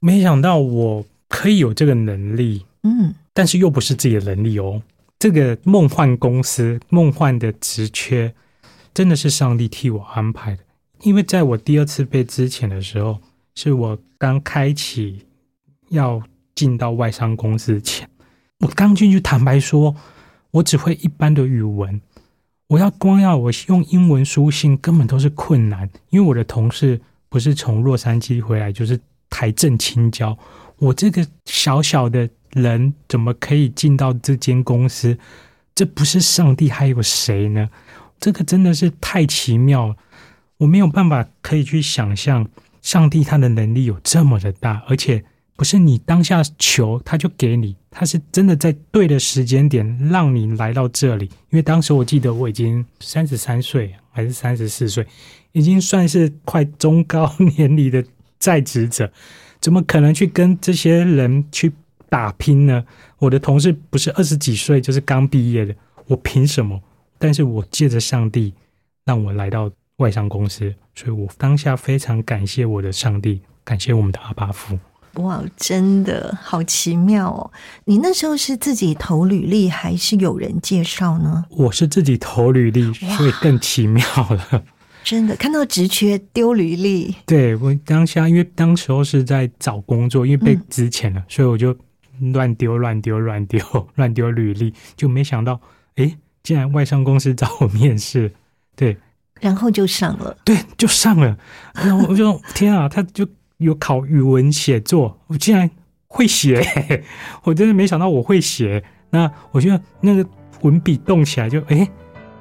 [0.00, 4.82] 没想到我可以有这个能力，嗯但是又不是自己的能力哦。
[5.16, 8.34] 这个梦幻公司、梦幻的职缺，
[8.92, 10.64] 真的是上帝替我安排的。
[11.02, 13.20] 因为在我第二次被之前的时候，
[13.54, 15.24] 是我刚开启
[15.90, 16.20] 要
[16.56, 18.10] 进到外商公司前，
[18.58, 19.94] 我刚进去，坦白说，
[20.50, 22.00] 我只会一般的语文，
[22.66, 28.98] 我要光要我用英文书信，根本都是困难，因为我的同事不是从洛杉矶回来，就是
[29.30, 30.36] 台正青椒，
[30.78, 35.18] 我这个小小的人怎么可以进到这间公司？
[35.74, 37.68] 这不是上帝还有谁呢？
[38.18, 39.96] 这个真的是太奇妙了，
[40.56, 42.48] 我没有办法可以去想象
[42.82, 51.26] 上帝他的能力有这么的大，而且不是你当下求他就给你，他是真的在对的时间点让你来到这里。
[51.50, 55.06] 因为当时我记得我已经三十三岁还是三十四岁，
[55.52, 58.04] 已经算是快中高年龄的
[58.40, 59.12] 在职者，
[59.60, 61.72] 怎么可能去跟这些人去
[62.08, 62.84] 打拼呢？
[63.18, 65.74] 我的同事不是二十几岁就是刚毕业的，
[66.06, 66.80] 我凭什么？
[67.18, 68.54] 但是我借着上帝
[69.04, 74.78] 让我来到外商公司，所以我当下非常感谢我的上帝，感谢我们的阿巴夫。
[75.14, 77.50] 哇，真的好奇妙哦！
[77.86, 81.46] 你那时候是自己投履历，还是有人介绍呢？
[81.50, 84.62] 我是自己投履历，所以更奇妙了。
[85.08, 91.74] 真的看到职缺丢履历，对我当下，因为当时候是在找工作，因为被资遣了，所以我就
[92.32, 95.58] 乱丢、乱丢、乱丢、乱丢履历，就没想到，
[95.96, 98.30] 哎，竟然外商公司找我面试，
[98.76, 98.94] 对，
[99.40, 101.38] 然后就上了，对，就上了。
[101.74, 103.26] 然后我就天啊，他就。
[103.58, 105.68] 有考语文写作，我竟然
[106.06, 106.64] 会写，
[107.42, 108.84] 我真的没想到我会写。
[109.10, 110.24] 那我觉得那个
[110.60, 111.90] 文笔动起来就哎，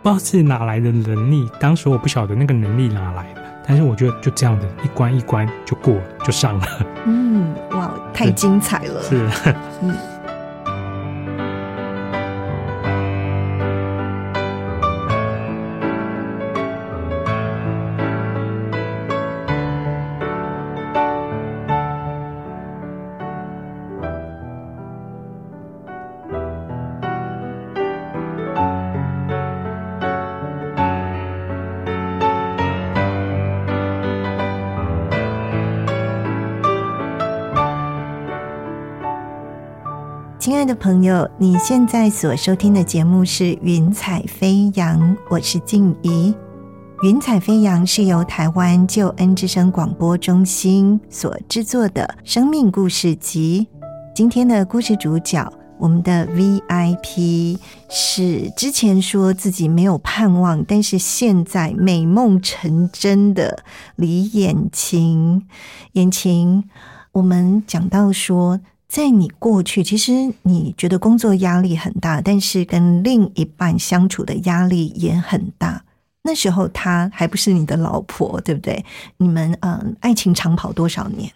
[0.07, 1.49] 不知道是哪来的能力。
[1.59, 6.65] 当时我不晓得那个能力哪来的，但是我觉得就这样的一关一关就过就上了。
[7.05, 9.03] 嗯，哇，太精彩了。
[9.03, 9.27] 是，
[9.81, 9.93] 嗯。
[40.87, 44.97] 朋友，你现在所收听的节目是《云彩飞扬》，
[45.29, 46.33] 我是静怡。
[47.05, 53.67] 《云彩飞扬》是由台湾救恩之声广播中心所制作的生命故事集。
[54.15, 63.61] 今天的故事主角，我们的 VIP 是之前说自己没有盼望，但是现在美梦成真的
[63.97, 65.45] 李眼晴。
[65.91, 66.63] 眼晴，
[67.11, 68.61] 我们讲到说。
[68.87, 75.83] 在你过去，其实你觉得工作压力很大，但是跟另一半相处的压力也很大。
[76.23, 78.83] 那时候她还不是你的老婆，对不对？
[79.17, 81.29] 你们嗯，爱情长跑多少年？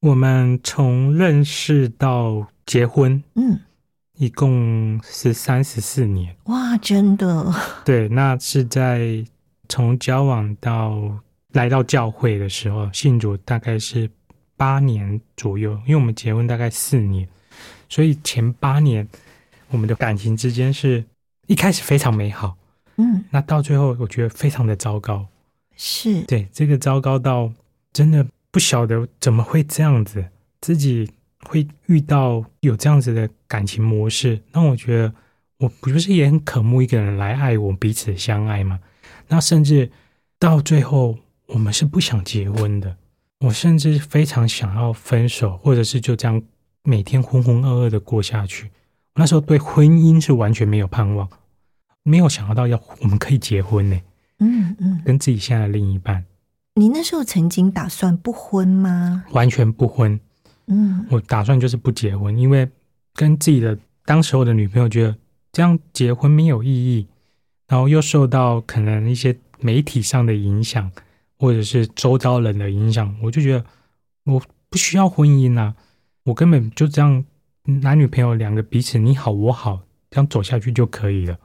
[0.00, 3.58] 我们从认识到结婚，嗯，
[4.18, 6.36] 一共是三十四年。
[6.44, 7.54] 哇，真的？
[7.86, 9.24] 对，那是在
[9.66, 11.18] 从交往到
[11.52, 14.10] 来到教会的时候，信主大概是。
[14.62, 17.28] 八年左右，因为我们结婚大概四年，
[17.88, 19.08] 所以前八年
[19.70, 21.04] 我们的感情之间是
[21.48, 22.56] 一开始非常美好，
[22.96, 25.26] 嗯，那到最后我觉得非常的糟糕，
[25.74, 27.52] 是对这个糟糕到
[27.92, 30.24] 真的不晓得怎么会这样子，
[30.60, 31.10] 自己
[31.40, 35.12] 会遇到有这样子的感情模式，那我觉得
[35.58, 38.78] 我不是也很渴慕一个人来爱我，彼此相爱吗？
[39.26, 39.90] 那甚至
[40.38, 42.96] 到最后我们是不想结婚的。
[43.42, 46.40] 我甚至非常想要分手，或者是就这样
[46.84, 48.70] 每天浑浑噩噩的过下去。
[49.16, 51.28] 那时候对婚姻是完全没有盼望，
[52.04, 54.00] 没有想到要我们可以结婚呢。
[54.38, 56.24] 嗯嗯，跟自己现在的另一半。
[56.74, 59.24] 你那时候曾经打算不婚吗？
[59.32, 60.18] 完全不婚。
[60.68, 62.68] 嗯，我打算就是不结婚，因为
[63.14, 65.16] 跟自己的当时候的女朋友觉得
[65.50, 67.08] 这样结婚没有意义，
[67.66, 70.90] 然后又受到可能一些媒体上的影响。
[71.42, 73.64] 或者是周遭人的影响，我就觉得
[74.22, 75.74] 我不需要婚姻啊，
[76.22, 77.24] 我根本就这样
[77.64, 81.36] 男女朋友两个彼此你好我好，这样走下去就可以了。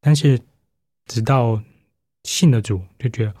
[0.00, 0.40] 但是
[1.06, 1.62] 直到
[2.24, 3.34] 信了主，就觉得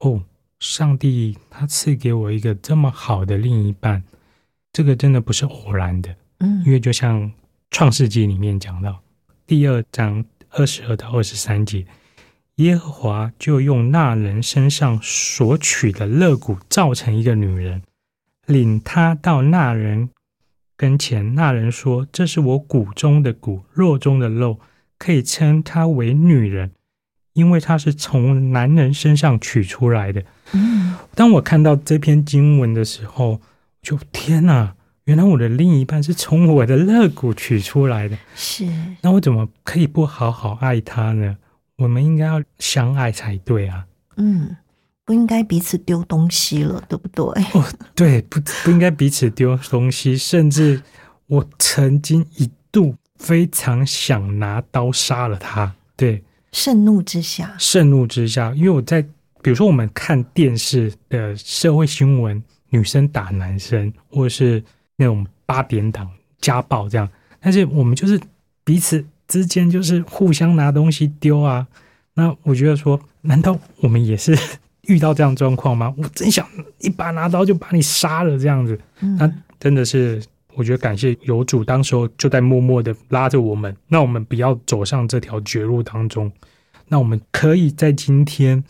[0.00, 0.20] 哦，
[0.58, 4.02] 上帝他赐给我一个这么好的另一半，
[4.72, 6.12] 这个真的不是偶然的。
[6.40, 7.30] 嗯，因为就像
[7.70, 9.00] 创世纪里面讲到
[9.46, 11.86] 第二章二十二到二十三节。
[12.58, 17.82] 耶和华就用那人身上所取的肋骨造成一个女人，
[18.46, 20.10] 领他到那人
[20.76, 21.36] 跟前。
[21.36, 24.58] 那人说：“这是我骨中的骨，肉中的肉，
[24.98, 26.72] 可以称她为女人，
[27.34, 33.40] 因为她是从男人身上取出来的。”嗯，当我看到这篇经文的时候，
[33.80, 34.74] 就天哪！
[35.04, 38.18] 原来我的另一半是从我的肋骨取出来的。
[38.34, 38.66] 是，
[39.02, 41.36] 那我怎么可以不好好爱他呢？
[41.78, 43.86] 我们应该要相爱才对啊！
[44.16, 44.56] 嗯，
[45.04, 47.24] 不应该彼此丢东西了，对不对？
[47.54, 47.64] 哦，
[47.94, 50.82] 对，不不应该彼此丢东西，甚至
[51.28, 55.72] 我曾经一度非常想拿刀杀了他。
[55.96, 59.00] 对，盛怒之下，盛怒之下，因为我在
[59.40, 64.60] 比如说我们看电视的社会新闻，女生打男生，或者是
[64.96, 66.10] 那种八点档
[66.40, 67.08] 家暴这样，
[67.38, 68.20] 但是我们就是
[68.64, 71.68] 彼此之间就是互相拿东西丢啊。
[72.14, 74.36] 那我觉得说，难道我们也是
[74.88, 75.94] 遇到这样状况吗？
[75.96, 76.44] 我真想
[76.78, 78.76] 一把拿刀就把你杀了这样子。
[78.98, 80.20] 那真的是，
[80.54, 86.32] 我觉得感谢有主，当时候就在默默的拉着我们，那我们不要走上这条绝路当中。
[86.88, 88.64] 那我们可以在今天，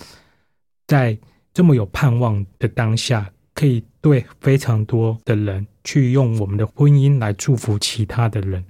[0.86, 1.16] 在
[1.54, 8.64] 这么有盼望的当下，可以对非常多的人去用我们的婚姻来祝福其他的人，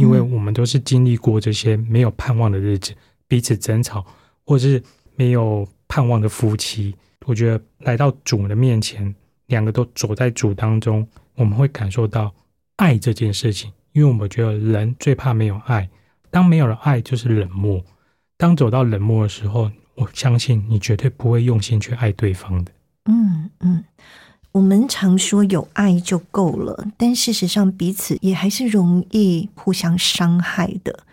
[0.00, 2.94] 因为我们都是经历过这些没有盼望的日子，
[3.28, 4.04] 彼此争吵。
[4.46, 4.82] 或是
[5.14, 6.92] 没有盼望的夫妻，
[7.24, 9.14] 我觉得来到主的面前，
[9.46, 12.34] 两个都走在主当中，我们会感受到
[12.76, 13.72] 爱这件事情。
[13.92, 15.88] 因为我们觉得人最怕没有爱，
[16.32, 17.80] 当没有了爱就是冷漠。
[18.36, 22.72] 当走到冷漠的时候，我相信你绝对不会用心去爱对方的。
[23.04, 23.84] 嗯嗯，
[24.52, 31.04] 我们常说有爱就够了，但事实上彼此也还是容易互相伤害的。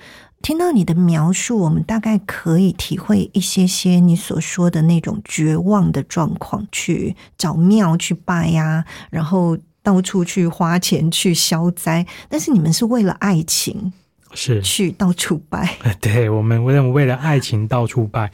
[0.41, 12.05] 听到你的描述，我们大概可以体会一些些你所说的那种绝望的状况，去找庙去拜呀，然后到处去花钱去消灾。
[12.29, 13.93] 但是你们是为了爱情，
[14.33, 15.77] 是去到处拜。
[16.01, 18.31] 对，我们为为了爱情到处拜。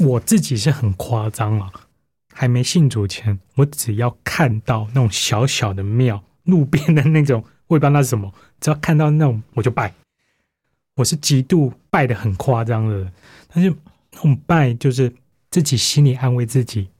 [0.00, 1.70] 我自己是很夸张了，
[2.44, 8.30] 还没信主前，我只要看到那种小小的庙，路边的那种，我也不知道那是什么，
[8.60, 9.94] 只要看到那种我就拜。
[10.96, 13.10] 我是极度拜的很夸张的，
[13.48, 13.74] 但是
[14.12, 15.10] 那种拜就是
[15.50, 16.90] 自己心里安慰自己，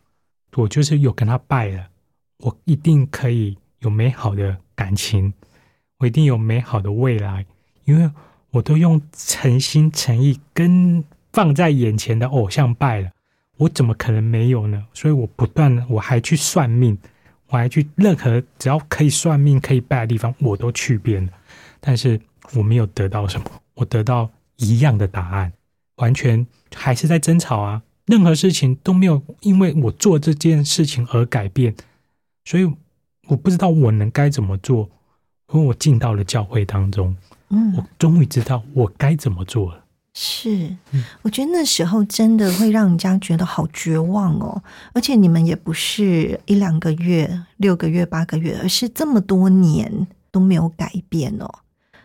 [0.55, 1.89] 我就是有跟他拜了，
[2.39, 5.35] 我一定可以有美好的感情，
[5.99, 7.45] 我一定有美好的未来，
[7.85, 8.11] 因为
[8.53, 13.11] 我都用诚心诚意跟放在眼前的偶像拜了，
[13.57, 14.85] 我怎么可能没有呢？
[14.93, 16.99] 所以我不断的，我还去算命，
[17.49, 21.33] 我还去任何只要可以算命可以拜的地方，我都去遍了，
[21.81, 22.21] 但是
[22.55, 23.47] 我没有得到什么。
[23.75, 25.53] 我得到一样的答案，
[25.97, 27.83] 完全还是在争吵啊！
[28.07, 31.75] 任何事情都没有因为我做这件事情而改变，
[32.45, 32.65] 所以
[33.27, 34.89] 我不知道我能该怎么做。
[35.53, 37.15] 因为我进到了教会当中，
[37.51, 39.84] 嗯，我终于知道我该怎么做了。
[40.17, 40.77] 是，
[41.23, 44.63] 我觉得那时候真的会让人家觉得好绝望哦。
[44.93, 51.51] 而且你们也不是一两个月、六个月、八个月，而是这么多年都没有改变哦。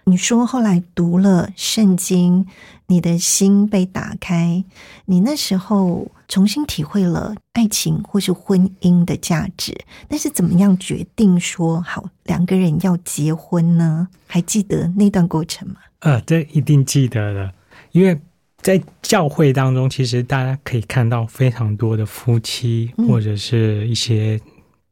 [0.06, 2.48] 你说后来读了圣经，
[2.88, 4.64] 你的心被打开，
[5.06, 9.78] 你那时候重新体会了爱情或是婚姻的价值。
[10.08, 14.08] 但是怎么样决定说好两个人要结婚呢？
[14.26, 15.76] 还记得那段过程吗？
[16.00, 17.54] 啊，这一定记得的，
[17.92, 18.20] 因为
[18.62, 24.40] 在教会当中，其实大家可以看到非常多的夫妻或者是一些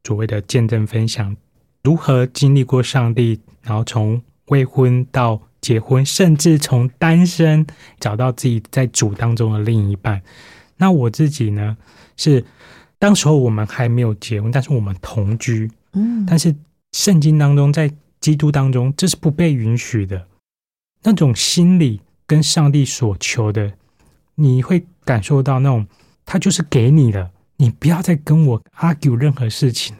[0.03, 1.35] 所谓的见证分享，
[1.83, 4.21] 如何经历过上帝，然后从。
[4.49, 7.67] 未婚到结婚，甚至从单身
[7.99, 10.21] 找到自己在主当中的另一半。
[10.77, 11.75] 那我自己呢？
[12.15, 12.45] 是
[12.97, 15.69] 当时候我们还没有结婚，但是我们同居。
[15.91, 16.55] 嗯，但是
[16.93, 17.91] 圣经当中，在
[18.21, 20.25] 基督当中，这是不被允许的。
[21.03, 23.73] 那种心理跟上帝所求的，
[24.35, 25.87] 你会感受到那种，
[26.25, 29.95] 他就是给你的，你不要再跟我 argue 任何事情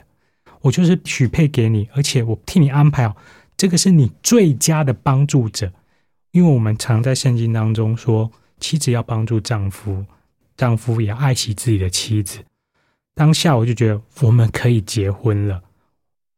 [0.61, 3.15] 我就是许配给你，而且我替你安排好。
[3.55, 5.71] 这个是你最佳的帮助者，
[6.31, 10.05] 因为我们常在圣经当中说，妻子要帮助丈夫，
[10.55, 12.39] 丈夫也要爱惜自己的妻子。
[13.15, 15.63] 当下我就觉得我们可以结婚了，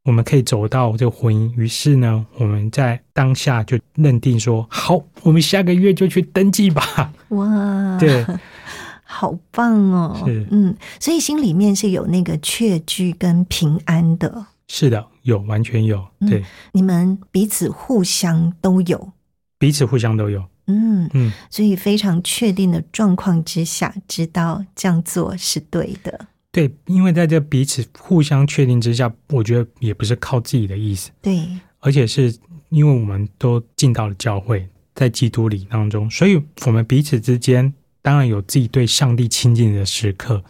[0.04, 1.54] 我们可以走到这个婚姻。
[1.56, 7.14] 于是呢，我们在当下就认定说，好，我们下个月就去登记吧。
[7.30, 8.26] 哇，对，
[9.04, 10.22] 好棒哦。
[10.26, 14.48] 是，嗯，所以心里面是有那个确据跟平安的。
[14.68, 15.06] 是的。
[15.24, 19.12] 有完全有，对，你们彼此互相都有，
[19.60, 26.26] 彼此互相都有，嗯嗯，所以非常确定的状况之下，知道这样做是对的。
[26.52, 31.48] 对，因为在这彼此互相确定之下，我觉得也不是靠自己的意思，对，
[31.80, 32.36] 而且是
[32.70, 40.44] 因为我们都进到了教会，在基督里当中，所以我们彼此之间当然有自己对上帝亲近的时刻，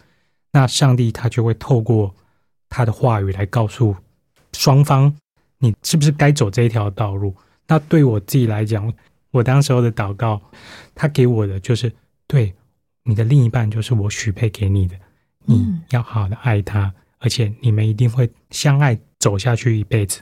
[0.52, 2.14] 那上帝他就会透过
[2.68, 3.94] 他的话语来告诉。
[4.52, 5.14] 双方，
[5.58, 7.32] 你是不是该走这一条道路？
[7.68, 8.92] 那对我自己来讲，
[9.30, 10.42] 我当时候的祷告，
[10.92, 11.92] 他给我的就是：
[12.26, 12.52] 对
[13.04, 14.96] 你的另一半就是我许配给你的，
[15.46, 20.20] 你要好好的爱他，而且你们一定会相爱走下去一辈子。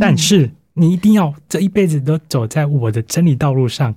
[0.00, 3.94] 但是你一定要这一辈子都走在我的真理道路上，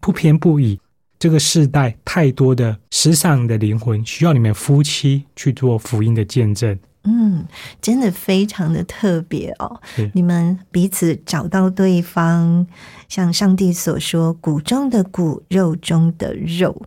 [0.00, 0.80] 不偏不倚。
[1.18, 6.78] 这个世代太多的时尚的灵魂，需要你们夫妻去做福音的见证。
[7.06, 7.46] 嗯，
[7.80, 9.80] 真的非常的特别哦。
[10.12, 12.66] 你们彼此找到对方，
[13.08, 16.82] 像上帝所说“骨中的骨，肉中的肉”，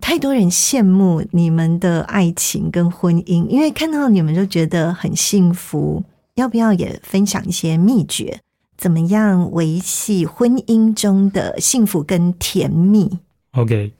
[0.00, 6.02] 太多人羡慕你们的爱情跟婚姻，因为看到你们就觉得很幸福。
[6.36, 8.40] 要不要也分享一些秘诀？
[8.78, 13.18] 怎么样维系婚姻中的幸福跟甜蜜
[13.52, 13.92] ？OK，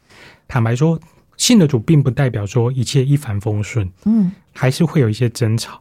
[0.48, 0.98] 坦白说，
[1.40, 5.80] 信的主并不代表说一切一帆风顺，嗯，还是会有一些争吵。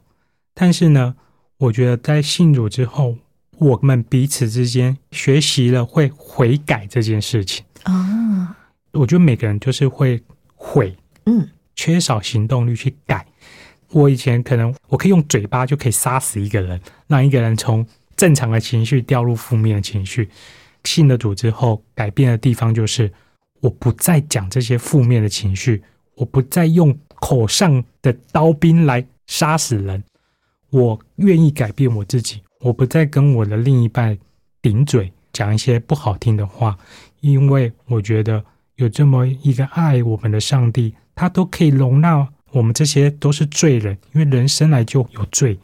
[0.54, 1.14] 但是呢，
[1.58, 3.18] 我觉得在信主之后，
[3.58, 8.56] 我们彼此之间学习了会悔改这件事情啊。
[8.94, 10.24] 我觉得每个人就是会
[10.56, 10.96] 悔，
[11.26, 13.28] 嗯，缺少行动力去改。
[13.92, 17.86] 我以前可能我可以用嘴巴就可以杀死一个人，让一个人从。
[18.16, 20.28] 正常的情绪掉入负面的情绪，
[20.84, 23.10] 信了主之后，改变的地方就是
[23.62, 25.84] 我不再讲这些负面的情绪，
[26.16, 30.04] 我不再用口上的刀兵来杀死人，
[30.70, 34.18] 我愿意改变我自己，我不再跟我的另一半
[34.62, 36.78] 顶嘴讲一些不好听的话，
[37.20, 38.44] 因为我觉得
[38.76, 45.60] 有这么一个爱我们的上帝，他都可以容纳我们这些都是罪人，因为人生来就有罪，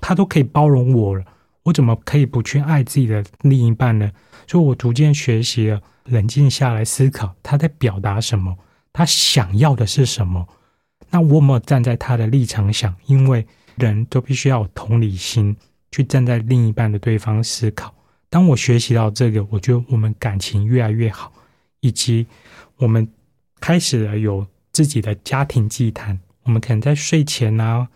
[0.00, 1.24] 他都可以包容我了。
[1.64, 4.10] 我怎么可以不去爱自己的另一半呢？
[4.46, 8.56] 所以我逐渐学习了冷静下来思考，他在表达什么，
[8.92, 10.48] 他想要的是什么。
[11.10, 12.94] 那我有没有站在他的立场想？
[13.06, 13.46] 因为
[13.76, 15.56] 人都必须要有同理心，
[15.90, 17.94] 去站在另一半的对方思考。
[18.28, 21.32] 当我学习到这个，我觉得我们感情越来越好，
[21.80, 22.26] 以及
[22.76, 23.06] 我们
[23.60, 26.18] 开始了有自己的家庭祭坛。
[26.44, 27.88] 我们可能在睡前啊。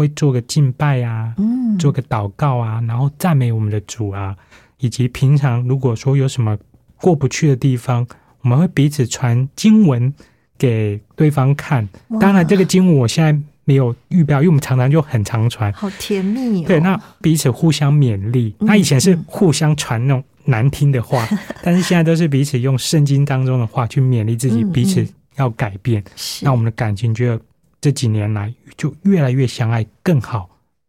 [0.00, 4.34] 会做个敬拜啊，嗯，做个祷告啊，然后赞美我们的主啊，
[4.78, 6.56] 以及平常如果说有什么
[6.96, 8.06] 过不去的地方，
[8.40, 10.12] 我们会彼此传经文
[10.56, 11.86] 给对方看。
[12.18, 16.64] 当然，这个经文我现在没有预表，因为我们常常就很常传，好甜蜜。
[16.64, 18.54] 对，那彼此互相勉励。
[18.58, 21.28] 那以前是互相传那种难听的话，
[21.62, 26.02] 但是现在都是彼此用圣经当中的话去勉励自己，彼此要改变。
[26.40, 27.38] 那我们的感情就。
[27.80, 30.48] 这几年来就越来越相爱，更好，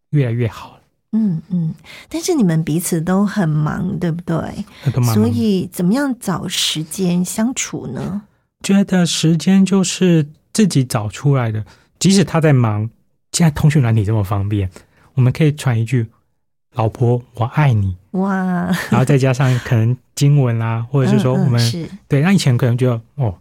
[0.09, 0.77] 越来越好
[1.13, 1.73] 嗯嗯，
[2.07, 4.65] 但是你们彼此都很忙，对不对？
[5.13, 8.21] 所以怎么样找时间相处呢？
[8.63, 11.65] 觉得时间就是自己找出来的。
[11.99, 12.89] 即使他在忙，
[13.31, 14.69] 现在通讯软体这么方便，
[15.13, 16.07] 我们可以传一句
[16.75, 17.97] “老婆，我爱你”。
[18.11, 18.65] 哇！
[18.89, 21.61] 然后再加上可能经文啊，或者是说我们
[22.07, 23.37] 对，那以前可能觉得哦，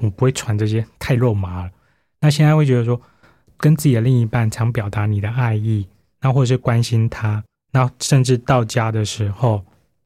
[0.00, 1.70] 我不会传这些，太肉麻了。
[2.24, 2.98] 那现在会觉得说，
[3.58, 5.86] 跟自己的另一半常表达你的爱意，
[6.22, 9.62] 那或者是关心他，那甚至到家的时候，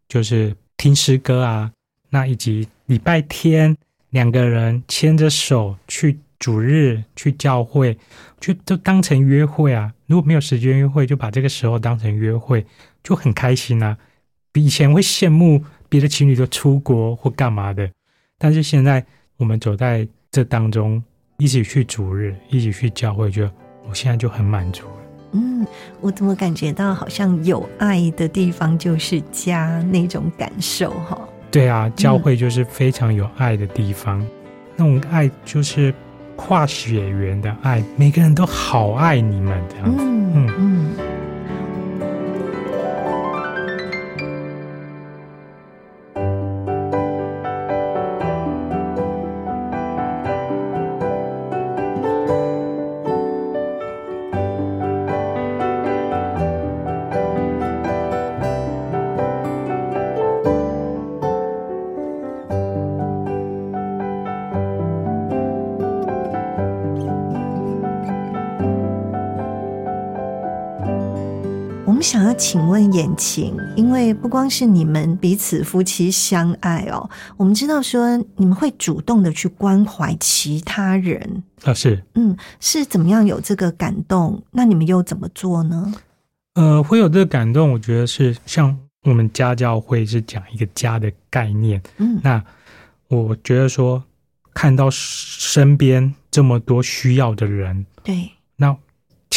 [0.08, 1.70] 就是听诗歌啊，
[2.10, 3.76] 那以及礼拜天
[4.10, 7.96] 两个人牵着手去主日去教会，
[8.40, 9.94] 就都当成约会啊。
[10.06, 12.66] 如果没有时间约会，就把这个时候当成约会，
[13.04, 13.96] 就很开心啊。
[14.50, 17.88] 比以前会羡慕别的情侣都出国或干嘛的，
[18.38, 19.06] 但是现在
[19.36, 21.00] 我们走在这当中。
[21.40, 23.52] 一起去主日，一起去教会，觉得
[23.88, 24.92] 我现在就很满足了。
[25.34, 25.64] 嗯，
[26.00, 31.16] 我怎么感觉到好像有爱的地方就是家那种感受哈？
[31.48, 34.20] 对啊，教会就是非常有爱的地方，
[34.74, 35.94] 那种爱就是
[36.34, 40.04] 跨血缘的爱，每个人都好爱你们这样子。
[40.04, 40.90] 嗯嗯。
[72.02, 84.42] 想要请问眼晴，因为不光是你们彼此夫妻相爱哦，我们知道说你们会主动的去关怀其他人啊，是，嗯，是怎么样有这个感动？
[84.50, 85.92] 那你们又怎么做呢？
[86.54, 92.42] 呃，会有这个感动，我觉得是像我们家教会是讲一个家的概念，嗯，那
[93.08, 94.02] 我觉得说
[94.54, 98.76] 看到身边这么多需要的人，对，那。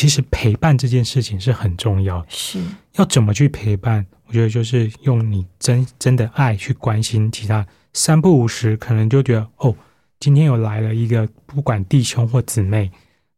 [0.01, 2.59] 其实陪伴这件事情是很重要，是
[2.95, 4.03] 要怎么去陪伴？
[4.25, 7.67] 我觉得就是用你真真的爱去关心其他。
[7.93, 9.75] 三不五时，可能就觉得哦，
[10.19, 12.91] 今天有来了一个不管弟兄或姊妹，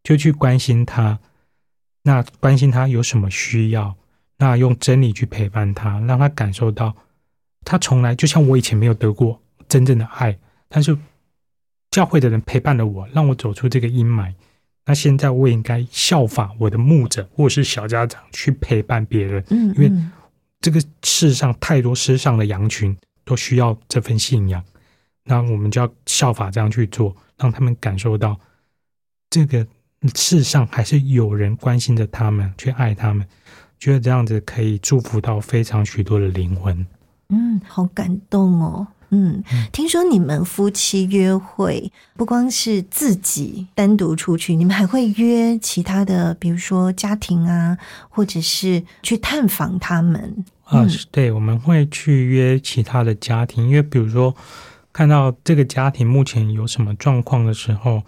[0.06, 1.20] 就去关心他。
[2.04, 3.98] 那关心他有什么需要？
[4.38, 6.96] 那用真理去陪伴他，让他感受到
[7.66, 10.40] 他从来就像我以前没有得过真正的爱，
[10.70, 10.98] 但是
[11.92, 14.34] 教会的人陪伴了我，让我走出这个阴霾。
[14.86, 20.12] 那现在我也应该效法我的牧者或是小家长去陪伴别人，嗯，因为嗯
[20.60, 24.64] 这个世上太多世上的羊群都需要这份信仰，
[25.24, 28.40] 那我们就要效法这样去做，让他们感受到
[29.30, 29.66] 这个
[30.16, 33.26] 世上还是有人关心着他们，去爱他们，
[33.80, 36.86] 觉得这样子可以祝福到非常许多的灵魂。
[37.30, 38.86] 嗯，好感动哦。
[39.14, 47.78] 嗯嗯，听说你们夫妻约会不光是自己单独出去，你们还会约其他的，比如说家庭啊，
[48.10, 50.44] 或者是去探访他们。
[50.64, 54.36] 啊，对，我们会去约其他的家庭，因为比如说
[54.92, 58.02] 看到这个家庭目前有什么状况的时候，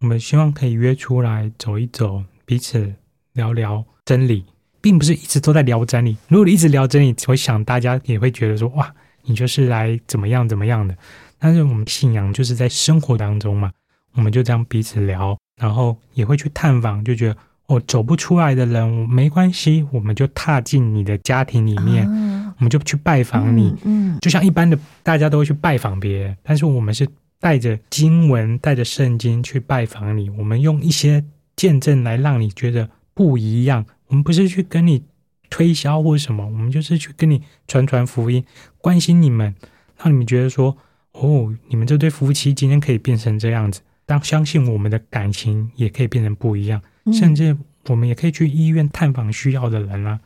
[0.00, 2.94] 我们希望可以约出来走一走，彼此
[3.32, 4.44] 聊聊真理，
[4.80, 6.16] 并不是一直都在聊真理。
[6.28, 8.94] 如果你一直聊真理，我想大家也会觉得说，哇，
[9.24, 10.96] 你就是来怎么样怎么样的。
[11.38, 13.70] 但是我们信仰就是在生活当中嘛，
[14.14, 17.36] 我们就这样彼此聊，然后也会去探访，就觉得。
[17.66, 27.08] 哦，走不出来的人没关系，我们就踏进你的家庭里面，啊我们就去拜访你，嗯就像一般的大家都会去拜访别人，但是我们是
[27.40, 31.24] 带着经文、带着圣经去拜访你，我们用一些
[31.56, 33.86] 见证来让你觉得不一样。
[34.08, 35.02] 我们不是去跟你
[35.50, 38.44] 推销或什么，我们就是去跟你传传福音，
[38.78, 39.54] 关心你们，
[39.98, 40.76] 让你们觉得说，
[41.12, 46.80] 哦，你们这对夫妻今天可以变成这样子，当相信我们的感情也可以变成不一样。
[47.04, 47.54] 嗯甚至
[47.88, 50.18] 我们也可以去医院探访需要的人啊。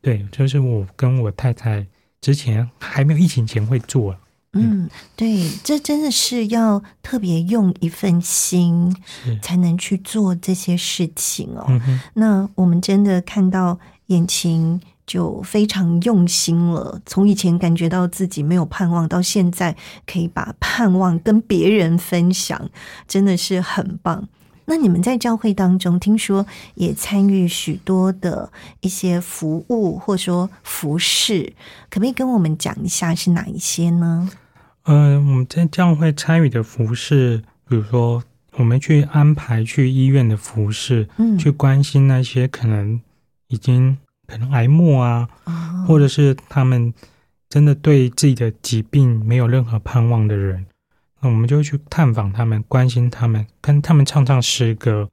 [0.00, 1.86] 对，就是我跟我太太
[2.20, 4.18] 之前还没有疫情前会做啊。
[4.54, 8.94] 嗯，对，这真的是要特别用一份心，
[9.40, 11.64] 才能去做这些事情哦。
[11.68, 19.76] 嗯，那我们真的看到眼睛就非常用心了，从以前感觉到自己没有盼望，到现在
[20.06, 22.70] 可以把盼望跟别人分享，
[23.06, 24.28] 真的是很棒。
[24.66, 28.50] 那你们在教会当中，听说也参与许多的
[28.80, 31.52] 一些服务，或说服饰，
[31.90, 34.30] 可不可以跟我们讲一下是哪一些呢？
[34.84, 42.98] 呃，我们在教会参与的服饰，比如说我们去安排去医院的服饰，嗯，去关心那些可能
[43.54, 43.96] 已经
[44.26, 45.86] 可能癌末啊，哦。
[45.86, 46.92] 或者是他们
[47.48, 50.66] 真的对自己的疾病没有任何盼望的人，
[51.20, 55.08] 那我们就会去探访他们，关心他们，跟他们唱唱诗歌，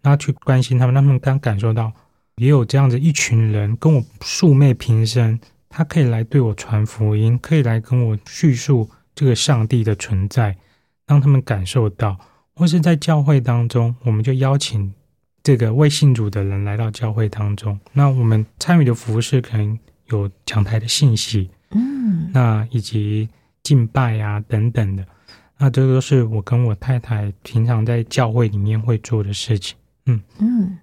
[0.00, 1.92] 然后去关心他们，让他们刚感受到
[2.36, 10.56] 也有这样子一群人跟我素昧平生，他可以来对我传福音，可以来跟我叙述这个上帝的存在，
[11.06, 12.18] 让他们感受到，
[12.54, 14.94] 或是在教会当中，我们就邀请
[15.42, 23.28] 这个未信主的人来到教会当中，那我们参与的服饰可能有讲台的信息，嗯那以及
[23.62, 25.04] 敬拜啊等等的，
[25.58, 29.76] 那这都是我跟我太太平常在教会里面会做的事情。
[30.06, 30.78] 嗯嗯，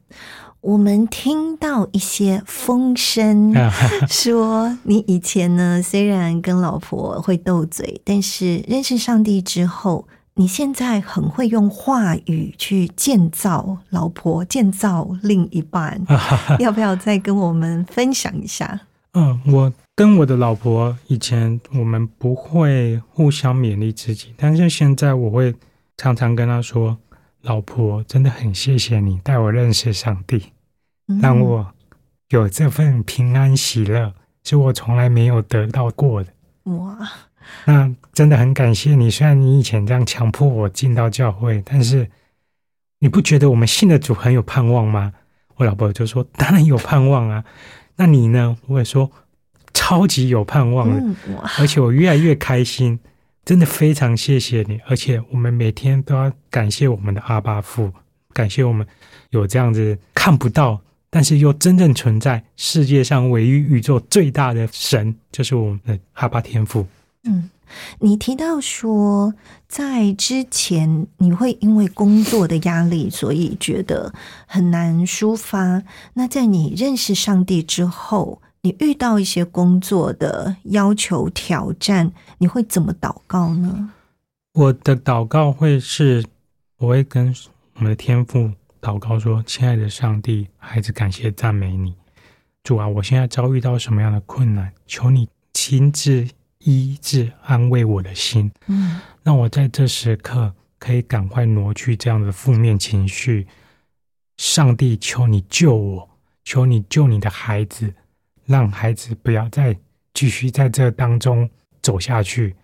[0.61, 3.69] 我们听到一些风声，啊，
[4.07, 10.07] 说你以前呢，虽然跟老婆会斗嘴，但是认识上帝之后，
[10.39, 16.01] 你现在很会用话语去建造老婆，建造另一半。
[16.59, 18.79] 要不要再跟我们分享一下？
[19.15, 25.53] 嗯，我跟我的老婆以前我们不会互相勉励自己，但是现在我会
[25.97, 26.97] 常常跟她说
[27.43, 30.53] ：“老婆，真的很谢谢你带我认识上帝。”
[31.11, 31.67] 嗯让我
[32.29, 34.13] 有这份平安喜乐，
[34.45, 36.31] 是我从来没有得到过的。
[36.63, 36.97] 哇，
[37.65, 42.09] 那真的很感谢你，虽然你以前这样强迫我进到教会，但是
[42.99, 45.13] 你不觉得我们信的主很有盼望吗？
[45.55, 47.43] 我老婆就说：“当然有盼望啊。”
[47.97, 48.57] 那你呢？
[48.67, 49.11] 我也说
[49.73, 51.15] ：“超级有盼望
[51.57, 52.97] 而且我越来越开心，
[53.43, 54.79] 真的非常谢谢你。
[54.87, 57.91] 而且我们每天都要感谢我们的阿巴父，
[58.33, 58.87] 感谢我们
[59.31, 60.79] 有这样子看不到，
[61.09, 66.87] 但是又真正存在世界上唯一宇宙最大的神，就是我们的阿巴天父。
[67.23, 67.49] 嗯，
[67.99, 69.33] 你提到说，
[69.67, 74.13] 在之前你会因为工作的压力，所以觉得
[74.47, 75.83] 很难抒发。
[76.13, 83.91] 那在你认识上帝之后，你遇到一些工作的要求挑战，你会怎么祷告呢？
[84.53, 86.25] 我的祷告会是，
[86.77, 87.35] 我会跟
[87.75, 88.51] 我们的天父
[88.81, 91.93] 祷告说：“亲爱的上帝，孩子感谢赞美你，
[92.63, 96.27] 主啊，我现在遭遇到什么样的困难，求你亲自
[96.59, 103.47] 医治安慰我的心。”嗯让我在这时刻可以赶快挪去这样的负面情绪。
[104.37, 106.09] 上帝，求你救我，
[106.43, 107.93] 求你救你的孩子，
[108.45, 109.77] 让孩子不要再
[110.13, 111.49] 继续在这当中
[111.81, 112.55] 走下去。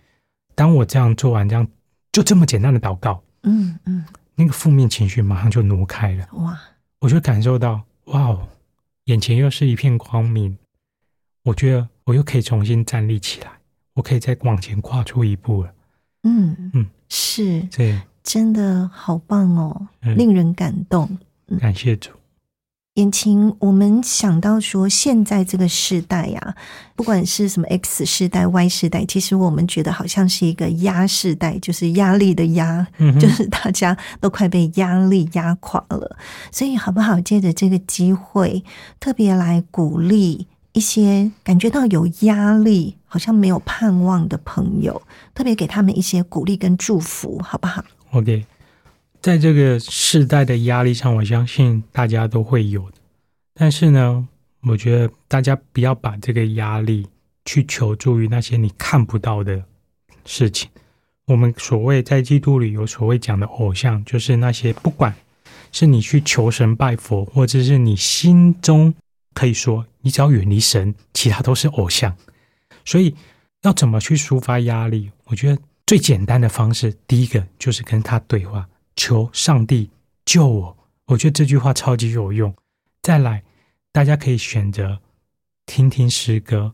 [0.54, 1.68] 当我这样做完，这样
[2.10, 6.26] 就这么简单的祷告，嗯嗯那个负面情绪马上就挪开了。
[6.32, 6.58] 哇！
[7.00, 8.48] 我就感受到，哇哦，
[9.04, 10.58] 眼前又是一片光明。
[11.44, 13.55] 我觉得我又可以重新站立起来，
[13.96, 15.72] 我可以再往前跨出一步了。
[16.22, 21.18] 嗯嗯，是，对，真的好棒哦，令人感动。
[21.58, 22.10] 感谢主。
[22.94, 26.56] 言情，我们想到说，现在这个时代呀，
[26.94, 32.86] 不管是什么 X 世代、Y 世代，其实我们觉得好像是一个压世代，就是压力的压，
[33.20, 36.16] 就是大家都快被压力压垮了。
[36.50, 37.20] 所以，好不好？
[37.20, 38.62] 借着这个机会，
[38.98, 45.00] 特别来鼓励一些感觉到有压力、好像没有盼望的朋友，
[45.34, 48.44] 特别给他们一些鼓励跟祝福，好不好？OK。
[49.22, 52.98] 在这个世代的压力上，我相信大家都会有的。
[53.54, 54.28] 但是呢，
[54.64, 57.08] 我觉得大家不要把这个压力
[57.46, 59.64] 去求助于那些你看不到的
[60.26, 60.68] 事情。
[61.24, 65.14] 我们所谓在基督里有所谓讲的偶像，就是那些不管
[65.72, 68.92] 是你去求神拜佛，或者是你心中
[69.32, 72.14] 可以说你只要远离神，其他都是偶像。
[72.86, 73.14] 所以
[73.62, 75.10] 要怎么去抒发压力？
[75.24, 78.66] 我觉得最简单的方式，第一个就是跟他对话。
[78.96, 79.90] 求上帝
[80.24, 82.54] 救我，我觉得这句话超级有用。
[83.02, 83.42] 再来，
[83.92, 85.00] 大家可以选择
[85.66, 86.72] 听听诗歌。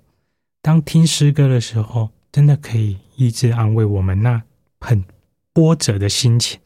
[0.61, 4.41] 当听诗歌的时候，真的可以一直安慰我们那
[4.79, 5.05] 很
[5.53, 6.61] 波折的心情。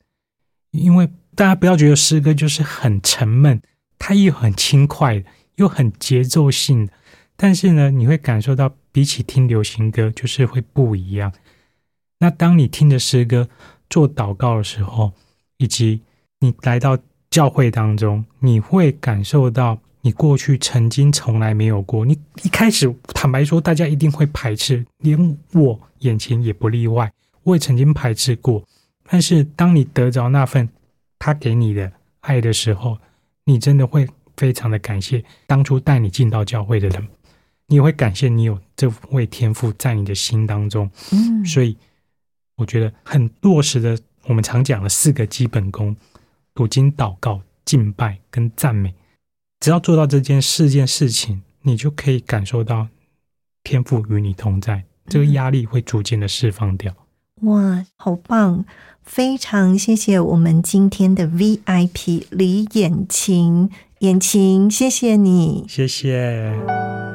[0.73, 3.63] 因为大家不要觉得诗歌就是很沉闷，
[3.99, 5.25] 它又很轻快，
[5.55, 6.91] 又很节奏性。
[7.35, 11.31] 但是呢，你会感受到比起听流行歌，就是会不一样。
[12.19, 13.47] 那当你听着诗歌
[13.91, 15.13] 做祷告的时候，
[15.59, 16.01] 以及
[16.41, 16.97] 你来到
[17.29, 22.07] 教会当中，你会感受到你过去曾经从来没有过。
[22.07, 27.13] 你一开始坦白说，大家一定会排斥，连我眼前也不例外。
[27.43, 28.65] 我也曾经排斥过，
[29.11, 30.67] 但是当你得着那份
[31.19, 32.97] 他给你的爱的时候，
[33.45, 37.07] 你真的会非常的感谢当初带你进到教会的人，
[37.69, 40.91] 你也会感谢你有这位天赋在你的心当中。
[41.13, 41.77] 嗯，所以
[42.57, 43.99] 我觉得很落实的。
[44.29, 45.95] 我们常讲的四个基本功：
[46.53, 48.93] 读经、祷告、敬拜跟赞美。
[49.61, 52.89] 只要做到这件四件事情，你就可以感受到
[53.63, 56.93] 天赋与你同在，这个压力会逐渐的释放掉。
[57.43, 58.65] 哇，好棒！
[59.03, 67.06] 非常谢谢我们今天的 VIP 李眼晴，眼晴，谢谢你，谢谢。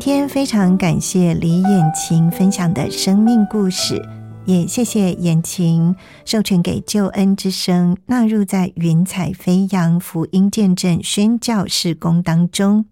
[0.00, 4.02] 今天非常感谢李眼晴分享的生命故事，
[4.46, 5.94] 也谢谢眼晴
[6.24, 12.86] 授权给救恩之声纳入在云彩飞扬福音见证宣教事工当中。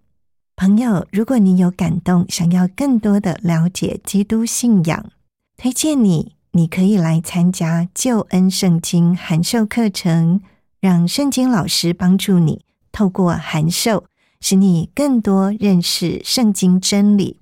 [0.54, 5.06] 朋友，如果你有感动，想要更多的了解基督信仰，
[5.56, 10.42] 推荐你，你可以来参加救恩圣经函授课程，
[10.78, 12.60] 让圣经老师帮助你
[12.92, 14.04] 透过函授。
[14.40, 17.40] 使你更多认识圣经真理。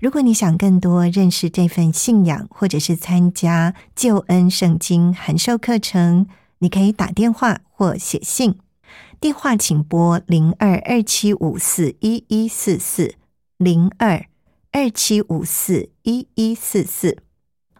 [0.00, 6.26] 如果你想更多认识这份信仰，或者是参加救恩圣经函授课程，
[6.60, 8.58] 你可以打电话或写信。
[9.20, 13.16] 电话请拨零二二七五四一一四四
[13.56, 14.26] 零二
[14.70, 17.18] 二七五四一一四四，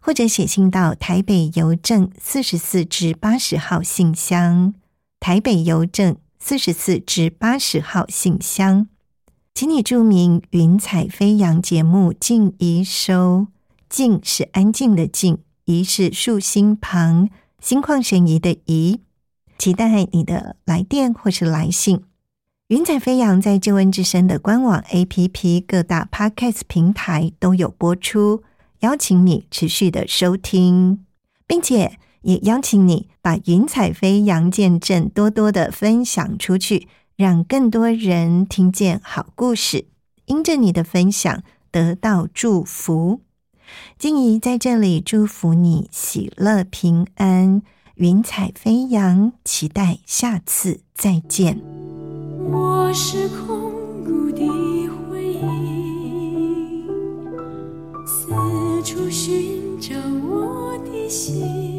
[0.00, 4.74] 或者写信到台北邮政四十四至八十号信箱，
[5.20, 6.16] 台北邮政。
[6.48, 8.88] 四十四至八十号信箱，
[9.54, 13.48] 请你注明“云彩飞扬”节目静怡收。
[13.90, 17.28] 静是安静的静，怡是竖心旁，
[17.60, 19.02] 心旷神怡的怡。
[19.58, 22.02] 期待你的来电或是来信。
[22.68, 28.42] 云彩飞扬在旧闻之声的官网、APP、各大 Podcast 平台都有播出，
[28.80, 31.04] 邀请你持续的收听，
[31.46, 31.98] 并且。
[32.22, 39.86] 也邀请你把云彩飞扬见证多多的分享出去，让更多人听见好故事，
[40.26, 43.20] 因着你的分享得到祝福。
[43.98, 47.62] 静怡在这里祝福你喜乐平安，
[47.96, 51.60] 云彩飞扬，期待下次再见。
[52.50, 53.72] 我是空
[54.04, 54.48] 谷的
[55.10, 56.82] 回忆。
[58.06, 59.94] 四处寻找
[60.24, 61.77] 我的心。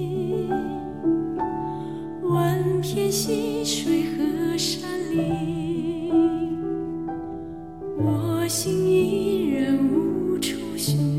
[2.39, 6.09] 漫天溪水和山林，
[7.97, 11.18] 我心依然无处寻。